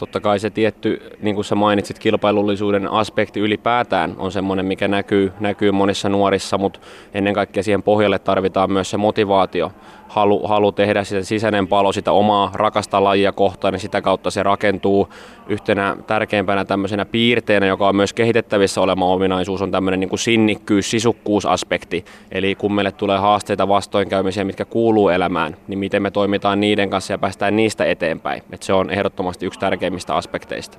[0.00, 5.32] Totta kai se tietty, niin kuin sä mainitsit, kilpailullisuuden aspekti ylipäätään on semmoinen, mikä näkyy,
[5.40, 6.80] näkyy monissa nuorissa, mutta
[7.14, 9.72] ennen kaikkea siihen pohjalle tarvitaan myös se motivaatio,
[10.10, 14.42] halu, halu tehdä sitä sisäinen palo sitä omaa rakasta lajia kohtaan, niin sitä kautta se
[14.42, 15.08] rakentuu
[15.48, 20.90] yhtenä tärkeimpänä tämmöisenä piirteenä, joka on myös kehitettävissä olema ominaisuus, on tämmöinen niin kuin sinnikkyys,
[20.90, 22.04] sisukkuusaspekti.
[22.32, 27.12] Eli kun meille tulee haasteita, vastoinkäymisiä, mitkä kuuluu elämään, niin miten me toimitaan niiden kanssa
[27.12, 28.42] ja päästään niistä eteenpäin.
[28.52, 30.78] Et se on ehdottomasti yksi tärkeimmistä aspekteista.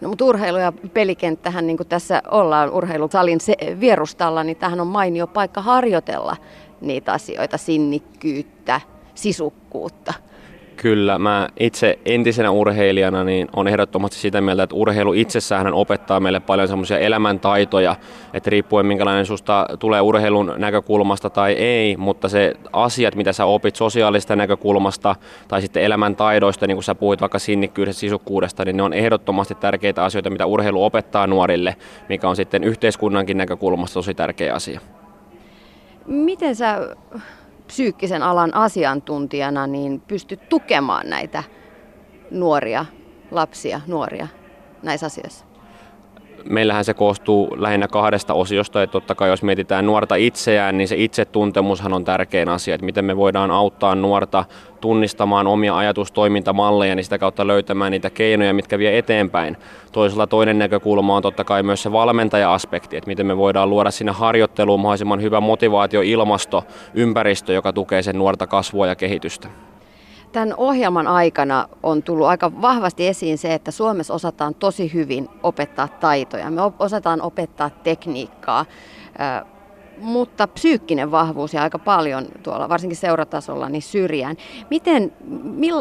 [0.00, 4.86] No, mutta urheilu ja pelikenttähän, niin kuin tässä ollaan urheilusalin se, vierustalla, niin tähän on
[4.86, 6.36] mainio paikka harjoitella
[6.84, 8.80] niitä asioita, sinnikkyyttä,
[9.14, 10.14] sisukkuutta.
[10.76, 16.40] Kyllä, mä itse entisenä urheilijana niin on ehdottomasti sitä mieltä, että urheilu itsessään opettaa meille
[16.40, 17.96] paljon semmoisia elämäntaitoja,
[18.34, 23.76] että riippuen minkälainen susta tulee urheilun näkökulmasta tai ei, mutta se asiat, mitä sä opit
[23.76, 25.16] sosiaalista näkökulmasta
[25.48, 30.04] tai sitten elämäntaidoista, niin kuin sä puhuit vaikka sinnikkyydestä, sisukkuudesta, niin ne on ehdottomasti tärkeitä
[30.04, 31.76] asioita, mitä urheilu opettaa nuorille,
[32.08, 34.80] mikä on sitten yhteiskunnankin näkökulmasta tosi tärkeä asia.
[36.06, 36.96] Miten sä
[37.66, 41.44] psyykkisen alan asiantuntijana niin pystyt tukemaan näitä
[42.30, 42.86] nuoria,
[43.30, 44.28] lapsia, nuoria
[44.82, 45.44] näissä asioissa?
[46.48, 50.96] Meillähän se koostuu lähinnä kahdesta osiosta, että totta kai jos mietitään nuorta itseään, niin se
[50.98, 54.44] itsetuntemushan on tärkein asia, että miten me voidaan auttaa nuorta
[54.80, 59.56] tunnistamaan omia ajatustoimintamalleja, niin sitä kautta löytämään niitä keinoja, mitkä vie eteenpäin.
[59.92, 64.12] Toisella toinen näkökulma on totta kai myös se valmentaja-aspekti, että miten me voidaan luoda sinne
[64.12, 66.64] harjoitteluun mahdollisimman hyvä motivaatioilmasto,
[66.94, 69.48] ympäristö, joka tukee sen nuorta kasvua ja kehitystä.
[70.34, 75.88] Tämän ohjelman aikana on tullut aika vahvasti esiin se, että Suomessa osataan tosi hyvin opettaa
[75.88, 76.50] taitoja.
[76.50, 78.64] Me osataan opettaa tekniikkaa,
[79.98, 84.36] mutta psyykkinen vahvuus ja aika paljon tuolla, varsinkin seuratasolla, niin syrjään.
[84.70, 85.12] Miten,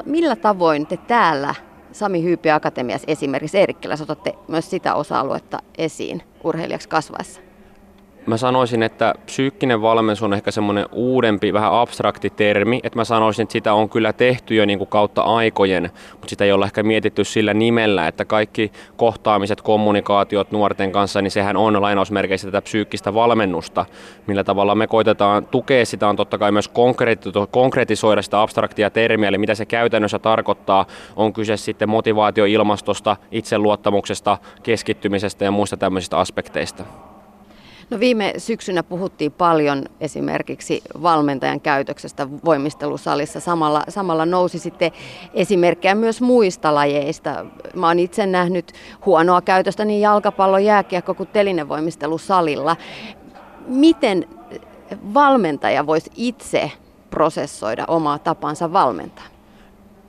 [0.05, 1.55] millä, tavoin te täällä
[1.91, 7.41] Sami Hyypi Akatemiassa esimerkiksi Eerikkilässä otatte myös sitä osa-aluetta esiin urheilijaksi kasvaessa?
[8.25, 13.43] Mä sanoisin, että psyykkinen valmennus on ehkä semmoinen uudempi, vähän abstrakti termi, että mä sanoisin,
[13.43, 16.83] että sitä on kyllä tehty jo niin kuin kautta aikojen, mutta sitä ei ole ehkä
[16.83, 23.13] mietitty sillä nimellä, että kaikki kohtaamiset, kommunikaatiot nuorten kanssa, niin sehän on lainausmerkeissä tätä psyykkistä
[23.13, 23.85] valmennusta.
[24.27, 26.71] Millä tavalla me koitetaan tukea sitä on totta kai myös
[27.51, 35.45] konkretisoida sitä abstraktia termiä, eli mitä se käytännössä tarkoittaa, on kyse sitten motivaatioilmastosta, itseluottamuksesta, keskittymisestä
[35.45, 36.83] ja muista tämmöisistä aspekteista.
[37.93, 43.39] No viime syksynä puhuttiin paljon esimerkiksi valmentajan käytöksestä voimistelusalissa.
[43.39, 44.91] Samalla, samalla nousi sitten
[45.33, 47.45] esimerkkejä myös muista lajeista.
[47.75, 48.73] Mä oon itse nähnyt
[49.05, 52.75] huonoa käytöstä niin jalkapallo, jääkiekko kuin telinevoimistelusalilla.
[53.67, 54.27] Miten
[55.13, 56.71] valmentaja voisi itse
[57.09, 59.32] prosessoida omaa tapansa valmentaa?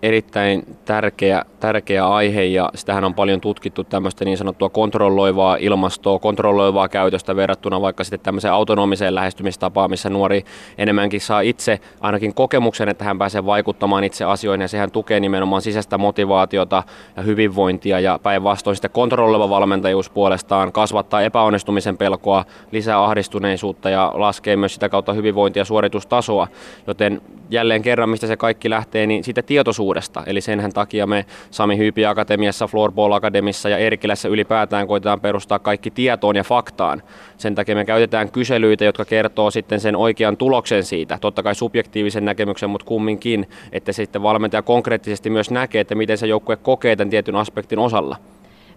[0.05, 6.89] Erittäin tärkeä, tärkeä aihe ja sitähän on paljon tutkittu tämmöistä niin sanottua kontrolloivaa ilmastoa, kontrolloivaa
[6.89, 10.45] käytöstä verrattuna vaikka sitten tämmöiseen autonomiseen lähestymistapaan, missä nuori
[10.79, 15.63] enemmänkin saa itse ainakin kokemuksen, että hän pääsee vaikuttamaan itse asioihin ja sehän tukee nimenomaan
[15.63, 16.83] sisäistä motivaatiota
[17.17, 24.57] ja hyvinvointia ja päinvastoin sitten kontrolloiva valmentajuus puolestaan kasvattaa epäonnistumisen pelkoa, lisää ahdistuneisuutta ja laskee
[24.57, 26.49] myös sitä kautta hyvinvointia ja suoritustasoa,
[26.87, 29.94] joten jälleen kerran, mistä se kaikki lähtee, niin siitä tietoisuudesta.
[30.27, 35.91] Eli senhän takia me Sami Hyypi Akatemiassa, Floorball Akademissa ja Erkilässä ylipäätään koitetaan perustaa kaikki
[35.91, 37.03] tietoon ja faktaan.
[37.37, 41.19] Sen takia me käytetään kyselyitä, jotka kertoo sitten sen oikean tuloksen siitä.
[41.21, 46.27] Totta kai subjektiivisen näkemyksen, mutta kumminkin, että sitten valmentaja konkreettisesti myös näkee, että miten se
[46.27, 48.17] joukkue kokee tämän tietyn aspektin osalla.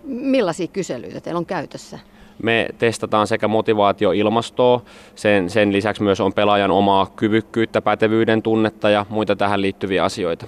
[0.04, 2.00] Millaisia kyselyitä teillä on käytössä?
[2.44, 4.82] Me testataan sekä motivaatioilmastoa,
[5.16, 10.46] sen, sen lisäksi myös on pelaajan omaa kyvykkyyttä, pätevyyden tunnetta ja muita tähän liittyviä asioita.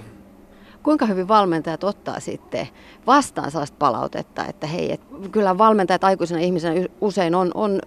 [0.82, 2.68] Kuinka hyvin valmentajat ottaa sitten
[3.06, 5.00] vastaan sellaista palautetta, että hei, et
[5.32, 7.80] kyllä valmentajat aikuisena ihmisenä usein on, on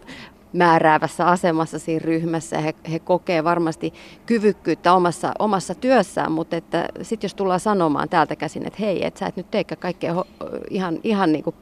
[0.54, 2.58] määräävässä asemassa siinä ryhmässä.
[2.58, 3.94] He, he kokee varmasti
[4.26, 9.20] kyvykkyyttä omassa, omassa työssään, mutta että sitten jos tullaan sanomaan täältä käsin, että hei, että
[9.20, 10.26] sä et nyt teekään kaikkea
[10.70, 11.56] ihan, ihan niin kuin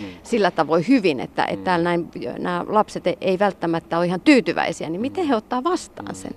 [0.00, 0.06] mm.
[0.22, 1.64] sillä tavoin hyvin, että, että mm.
[1.64, 6.34] täällä näin, nämä lapset ei välttämättä ole ihan tyytyväisiä, niin miten he ottaa vastaan sen?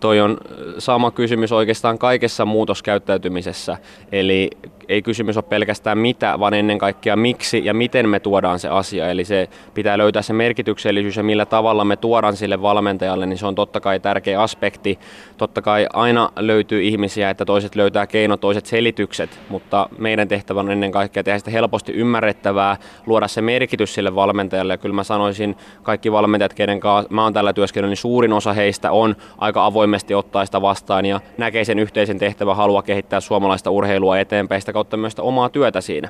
[0.00, 0.38] Toi on
[0.78, 3.78] sama kysymys oikeastaan kaikessa muutoskäyttäytymisessä.
[4.12, 4.50] Eli
[4.88, 9.10] ei kysymys ole pelkästään mitä, vaan ennen kaikkea miksi ja miten me tuodaan se asia.
[9.10, 13.46] Eli se pitää löytää se merkityksellisyys ja millä tavalla me tuodaan sille valmentajalle, niin se
[13.46, 14.98] on totta kai tärkeä aspekti.
[15.36, 20.70] Totta kai aina löytyy ihmisiä, että toiset löytää keinot, toiset selitykset, mutta meidän tehtävä on
[20.70, 22.76] ennen kaikkea tehdä sitä helposti ymmärrettävää,
[23.06, 24.72] luoda se merkitys sille valmentajalle.
[24.72, 28.52] Ja kyllä mä sanoisin, kaikki valmentajat, keiden kanssa mä oon tällä työskennellyt, niin suurin osa
[28.52, 33.70] heistä on aika avoimesti ottaa sitä vastaan ja näkee sen yhteisen tehtävän, halua kehittää suomalaista
[33.70, 36.08] urheilua eteenpäin, sitä kautta myös sitä omaa työtä siinä.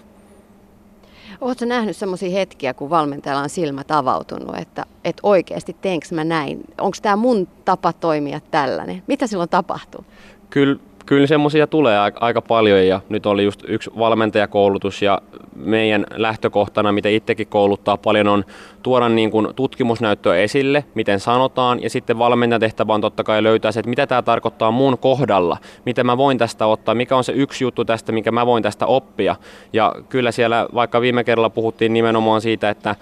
[1.40, 6.60] Oletko nähnyt sellaisia hetkiä, kun valmentajalla on silmät avautunut, että, että oikeasti teenkö mä näin?
[6.80, 9.02] Onko tämä mun tapa toimia tällainen?
[9.06, 10.04] Mitä silloin tapahtuu?
[10.50, 10.76] Kyllä
[11.07, 15.22] Kyllä semmoisia tulee aika paljon ja nyt oli just yksi valmentajakoulutus ja
[15.57, 18.44] meidän lähtökohtana, mitä itsekin kouluttaa paljon, on
[18.82, 23.72] tuoda niin kuin tutkimusnäyttöä esille, miten sanotaan ja sitten valmentajan tehtävä on totta kai löytää
[23.72, 27.32] se, että mitä tämä tarkoittaa mun kohdalla, mitä mä voin tästä ottaa, mikä on se
[27.32, 29.36] yksi juttu tästä, mikä mä voin tästä oppia.
[29.72, 32.96] Ja kyllä siellä vaikka viime kerralla puhuttiin nimenomaan siitä, että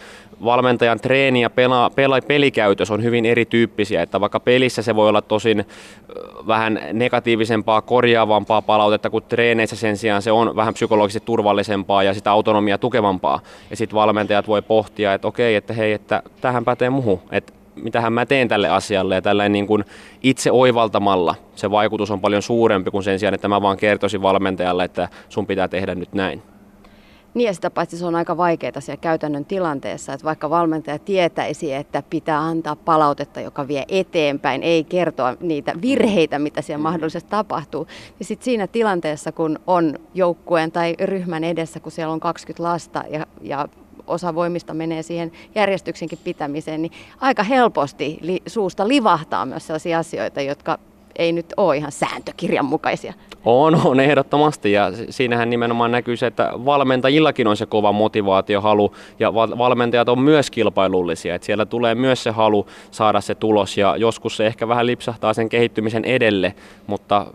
[0.45, 5.22] valmentajan treeni ja pela, pela, pelikäytös on hyvin erityyppisiä, että vaikka pelissä se voi olla
[5.22, 5.64] tosin
[6.47, 12.30] vähän negatiivisempaa, korjaavampaa palautetta, kuin treeneissä sen sijaan se on vähän psykologisesti turvallisempaa ja sitä
[12.30, 13.41] autonomiaa tukevampaa.
[13.70, 18.12] Ja sitten valmentajat voi pohtia, että okei, että hei, että tähän pätee muhu, että mitähän
[18.12, 19.85] mä teen tälle asialle ja tällä niin kuin
[20.22, 24.85] itse oivaltamalla se vaikutus on paljon suurempi kuin sen sijaan, että mä vaan kertoisin valmentajalle,
[24.85, 26.43] että sun pitää tehdä nyt näin.
[27.35, 31.72] Niin ja sitä paitsi se on aika vaikeaa siellä käytännön tilanteessa, että vaikka valmentaja tietäisi,
[31.72, 37.87] että pitää antaa palautetta, joka vie eteenpäin, ei kertoa niitä virheitä, mitä siellä mahdollisesti tapahtuu,
[38.18, 43.05] niin sitten siinä tilanteessa, kun on joukkueen tai ryhmän edessä, kun siellä on 20 lasta
[43.11, 43.68] ja, ja
[44.07, 50.41] osa voimista menee siihen järjestyksenkin pitämiseen, niin aika helposti li, suusta livahtaa myös sellaisia asioita,
[50.41, 50.78] jotka
[51.16, 53.14] ei nyt ole ihan sääntökirjan mukaisia.
[53.44, 54.72] On, on ehdottomasti.
[54.72, 58.94] Ja siinähän nimenomaan näkyy se, että valmentajillakin on se kova motivaatiohalu.
[59.18, 63.78] Ja valmentajat on myös kilpailullisia, että siellä tulee myös se halu saada se tulos.
[63.78, 66.54] Ja joskus se ehkä vähän lipsahtaa sen kehittymisen edelle,
[66.86, 67.26] mutta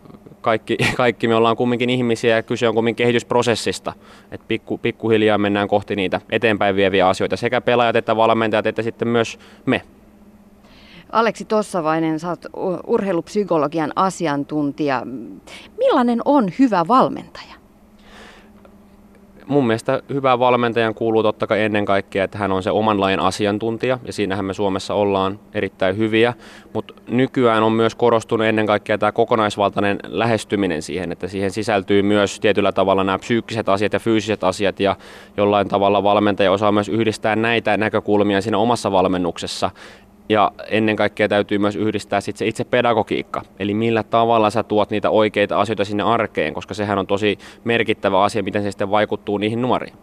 [0.42, 3.94] kaikki, kaikki me ollaan kumminkin ihmisiä ja kyse on kumminkin kehitysprosessista,
[4.32, 9.08] että pikku, pikkuhiljaa mennään kohti niitä eteenpäin vieviä asioita, sekä pelaajat että valmentajat että sitten
[9.08, 9.82] myös me.
[11.12, 12.46] Aleksi Tossavainen, sä oot
[12.88, 15.04] urheilupsykologian asiantuntija.
[15.78, 17.60] Millainen on hyvä valmentaja?
[19.50, 23.20] mun mielestä hyvä valmentajan kuuluu totta kai ennen kaikkea, että hän on se oman lain
[23.20, 26.34] asiantuntija, ja siinähän me Suomessa ollaan erittäin hyviä,
[26.74, 32.40] mutta nykyään on myös korostunut ennen kaikkea tämä kokonaisvaltainen lähestyminen siihen, että siihen sisältyy myös
[32.40, 34.96] tietyllä tavalla nämä psyykkiset asiat ja fyysiset asiat, ja
[35.38, 39.72] jollain tavalla valmentaja osaa myös yhdistää näitä näkökulmia siinä omassa valmennuksessa,
[40.30, 44.90] ja ennen kaikkea täytyy myös yhdistää sit se itse pedagogiikka, eli millä tavalla sä tuot
[44.90, 49.38] niitä oikeita asioita sinne arkeen, koska sehän on tosi merkittävä asia, miten se sitten vaikuttuu
[49.38, 49.94] niihin nuoriin.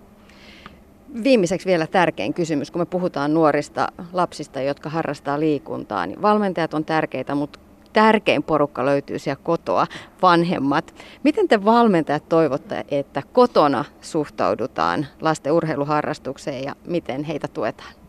[1.25, 6.85] Viimeiseksi vielä tärkein kysymys, kun me puhutaan nuorista lapsista, jotka harrastaa liikuntaa, niin valmentajat on
[6.85, 7.59] tärkeitä, mutta
[7.93, 9.87] tärkein porukka löytyy siellä kotoa,
[10.23, 10.95] vanhemmat.
[11.23, 18.06] Miten te valmentajat toivotte, että kotona suhtaudutaan lasten urheiluharrastukseen ja miten heitä tuetaan?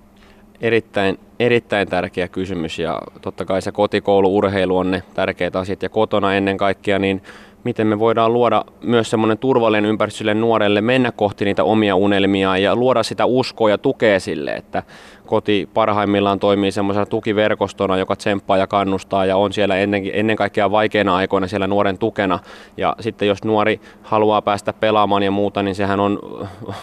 [0.61, 5.89] Erittäin, erittäin tärkeä kysymys ja totta kai se kotikoulu, urheilu on ne tärkeät asiat ja
[5.89, 7.21] kotona ennen kaikkea, niin
[7.63, 12.57] miten me voidaan luoda myös semmoinen turvallinen ympäristö sille nuorelle mennä kohti niitä omia unelmia
[12.57, 14.83] ja luoda sitä uskoa ja tukea sille, että
[15.25, 20.71] koti parhaimmillaan toimii semmoisena tukiverkostona, joka tsemppaa ja kannustaa ja on siellä ennen, ennen kaikkea
[20.71, 22.39] vaikeina aikoina siellä nuoren tukena.
[22.77, 26.19] Ja sitten jos nuori haluaa päästä pelaamaan ja muuta, niin sehän on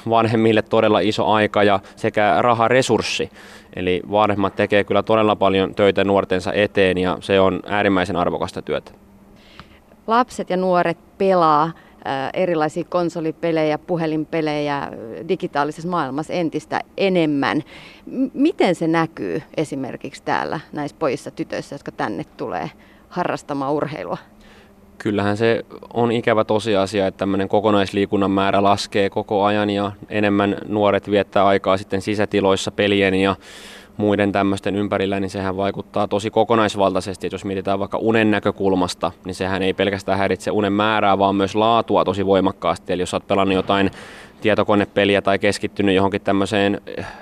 [0.09, 3.31] vanhemmille todella iso aika ja sekä raharesurssi.
[3.77, 8.93] Eli vanhemmat tekee kyllä todella paljon töitä nuortensa eteen ja se on äärimmäisen arvokasta työtä
[10.07, 11.73] lapset ja nuoret pelaa
[12.35, 14.91] erilaisia konsolipelejä, puhelinpelejä
[15.29, 17.63] digitaalisessa maailmassa entistä enemmän.
[18.35, 22.71] miten se näkyy esimerkiksi täällä näissä pojissa tytöissä, jotka tänne tulee
[23.09, 24.19] harrastamaan urheilua?
[24.99, 25.65] Kyllähän se
[25.95, 31.77] on ikävä tosiasia, että tämmöinen kokonaisliikunnan määrä laskee koko ajan ja enemmän nuoret viettää aikaa
[31.77, 33.37] sitten sisätiloissa pelien ja
[33.97, 37.29] muiden tämmöisten ympärillä, niin sehän vaikuttaa tosi kokonaisvaltaisesti.
[37.33, 42.05] Jos mietitään vaikka unen näkökulmasta, niin sehän ei pelkästään häiritse unen määrää, vaan myös laatua
[42.05, 42.93] tosi voimakkaasti.
[42.93, 43.91] Eli jos olet pelannut jotain
[44.41, 46.81] tietokonepeliä tai keskittynyt johonkin tämmöiseen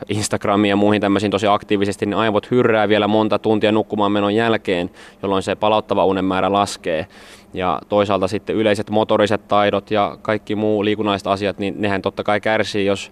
[0.09, 4.91] Instagramiin ja muihin tämmöisiin tosi aktiivisesti, niin aivot hyrrää vielä monta tuntia nukkumaan menon jälkeen,
[5.23, 7.07] jolloin se palauttava unen määrä laskee.
[7.55, 12.41] Ja toisaalta sitten yleiset motoriset taidot ja kaikki muu liikunnalliset asiat, niin nehän totta kai
[12.41, 13.11] kärsii, jos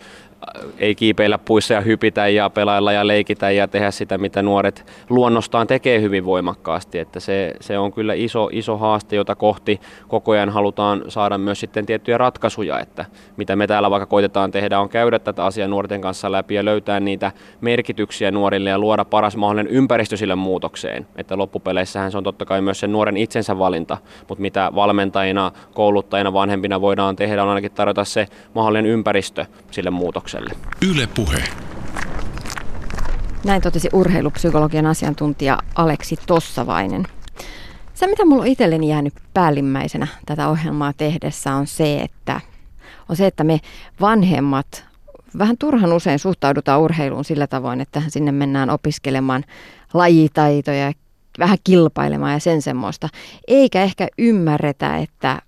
[0.78, 5.66] ei kiipeillä puissa ja hypitä ja pelailla ja leikitä ja tehdä sitä, mitä nuoret luonnostaan
[5.66, 6.99] tekee hyvin voimakkaasti.
[6.99, 11.61] Että se, se on kyllä iso, iso haaste, jota kohti koko ajan halutaan saada myös
[11.61, 13.05] sitten tiettyjä ratkaisuja, että
[13.36, 17.01] mitä me täällä vaikka koitetaan tehdä on käydä tätä asiaa nuorten kanssa läpi ja löytää
[17.01, 21.07] niitä merkityksiä nuorille ja luoda paras mahdollinen ympäristö sille muutokseen.
[21.16, 26.32] Että loppupeleissähän se on totta kai myös sen nuoren itsensä valinta, mutta mitä valmentajina, kouluttajina,
[26.32, 30.57] vanhempina voidaan tehdä on ainakin tarjota se mahdollinen ympäristö sille muutokselle kierrokselle.
[30.91, 31.45] Yle Puhe.
[33.45, 37.07] Näin totesi urheilupsykologian asiantuntija Aleksi Tossavainen.
[37.95, 42.41] Se, mitä mulla on itselleni jäänyt päällimmäisenä tätä ohjelmaa tehdessä, on se, että,
[43.09, 43.61] on se, että me
[44.01, 44.85] vanhemmat
[45.39, 49.45] vähän turhan usein suhtaudutaan urheiluun sillä tavoin, että sinne mennään opiskelemaan
[49.95, 50.93] lajitaitoja,
[51.39, 53.09] vähän kilpailemaan ja sen semmoista.
[53.49, 55.43] Eikä ehkä ymmärretä, että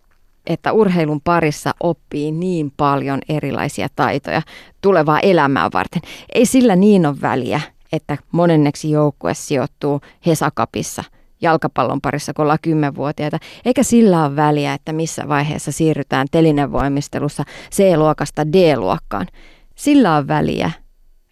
[0.47, 4.43] että urheilun parissa oppii niin paljon erilaisia taitoja
[4.81, 6.03] tulevaa elämää varten.
[6.35, 7.61] Ei sillä niin ole väliä,
[7.93, 11.05] että monenneksi joukkue sijoittuu Hesakapissa
[11.43, 18.47] jalkapallon parissa, kun ollaan kymmenvuotiaita, eikä sillä ole väliä, että missä vaiheessa siirrytään telinevoimistelussa C-luokasta
[18.53, 19.27] D-luokkaan.
[19.75, 20.71] Sillä on väliä,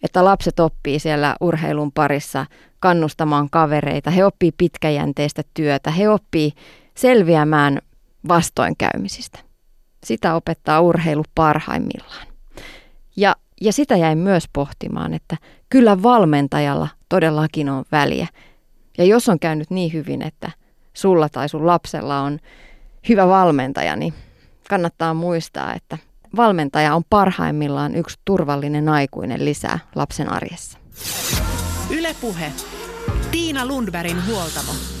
[0.03, 2.45] että lapset oppii siellä urheilun parissa
[2.79, 6.51] kannustamaan kavereita, he oppii pitkäjänteistä työtä, he oppii
[6.95, 7.81] selviämään
[8.27, 9.39] vastoinkäymisistä.
[10.03, 12.27] Sitä opettaa urheilu parhaimmillaan.
[13.15, 15.37] Ja, ja sitä jäin myös pohtimaan, että
[15.69, 18.27] kyllä valmentajalla todellakin on väliä.
[18.97, 20.51] Ja jos on käynyt niin hyvin, että
[20.93, 22.39] sulla tai sun lapsella on
[23.09, 24.13] hyvä valmentaja, niin
[24.69, 25.97] kannattaa muistaa, että
[26.35, 30.77] valmentaja on parhaimmillaan yksi turvallinen aikuinen lisää lapsen arjessa.
[31.89, 32.51] Ylepuhe.
[33.31, 35.00] Tiina Lundbergin huoltamo.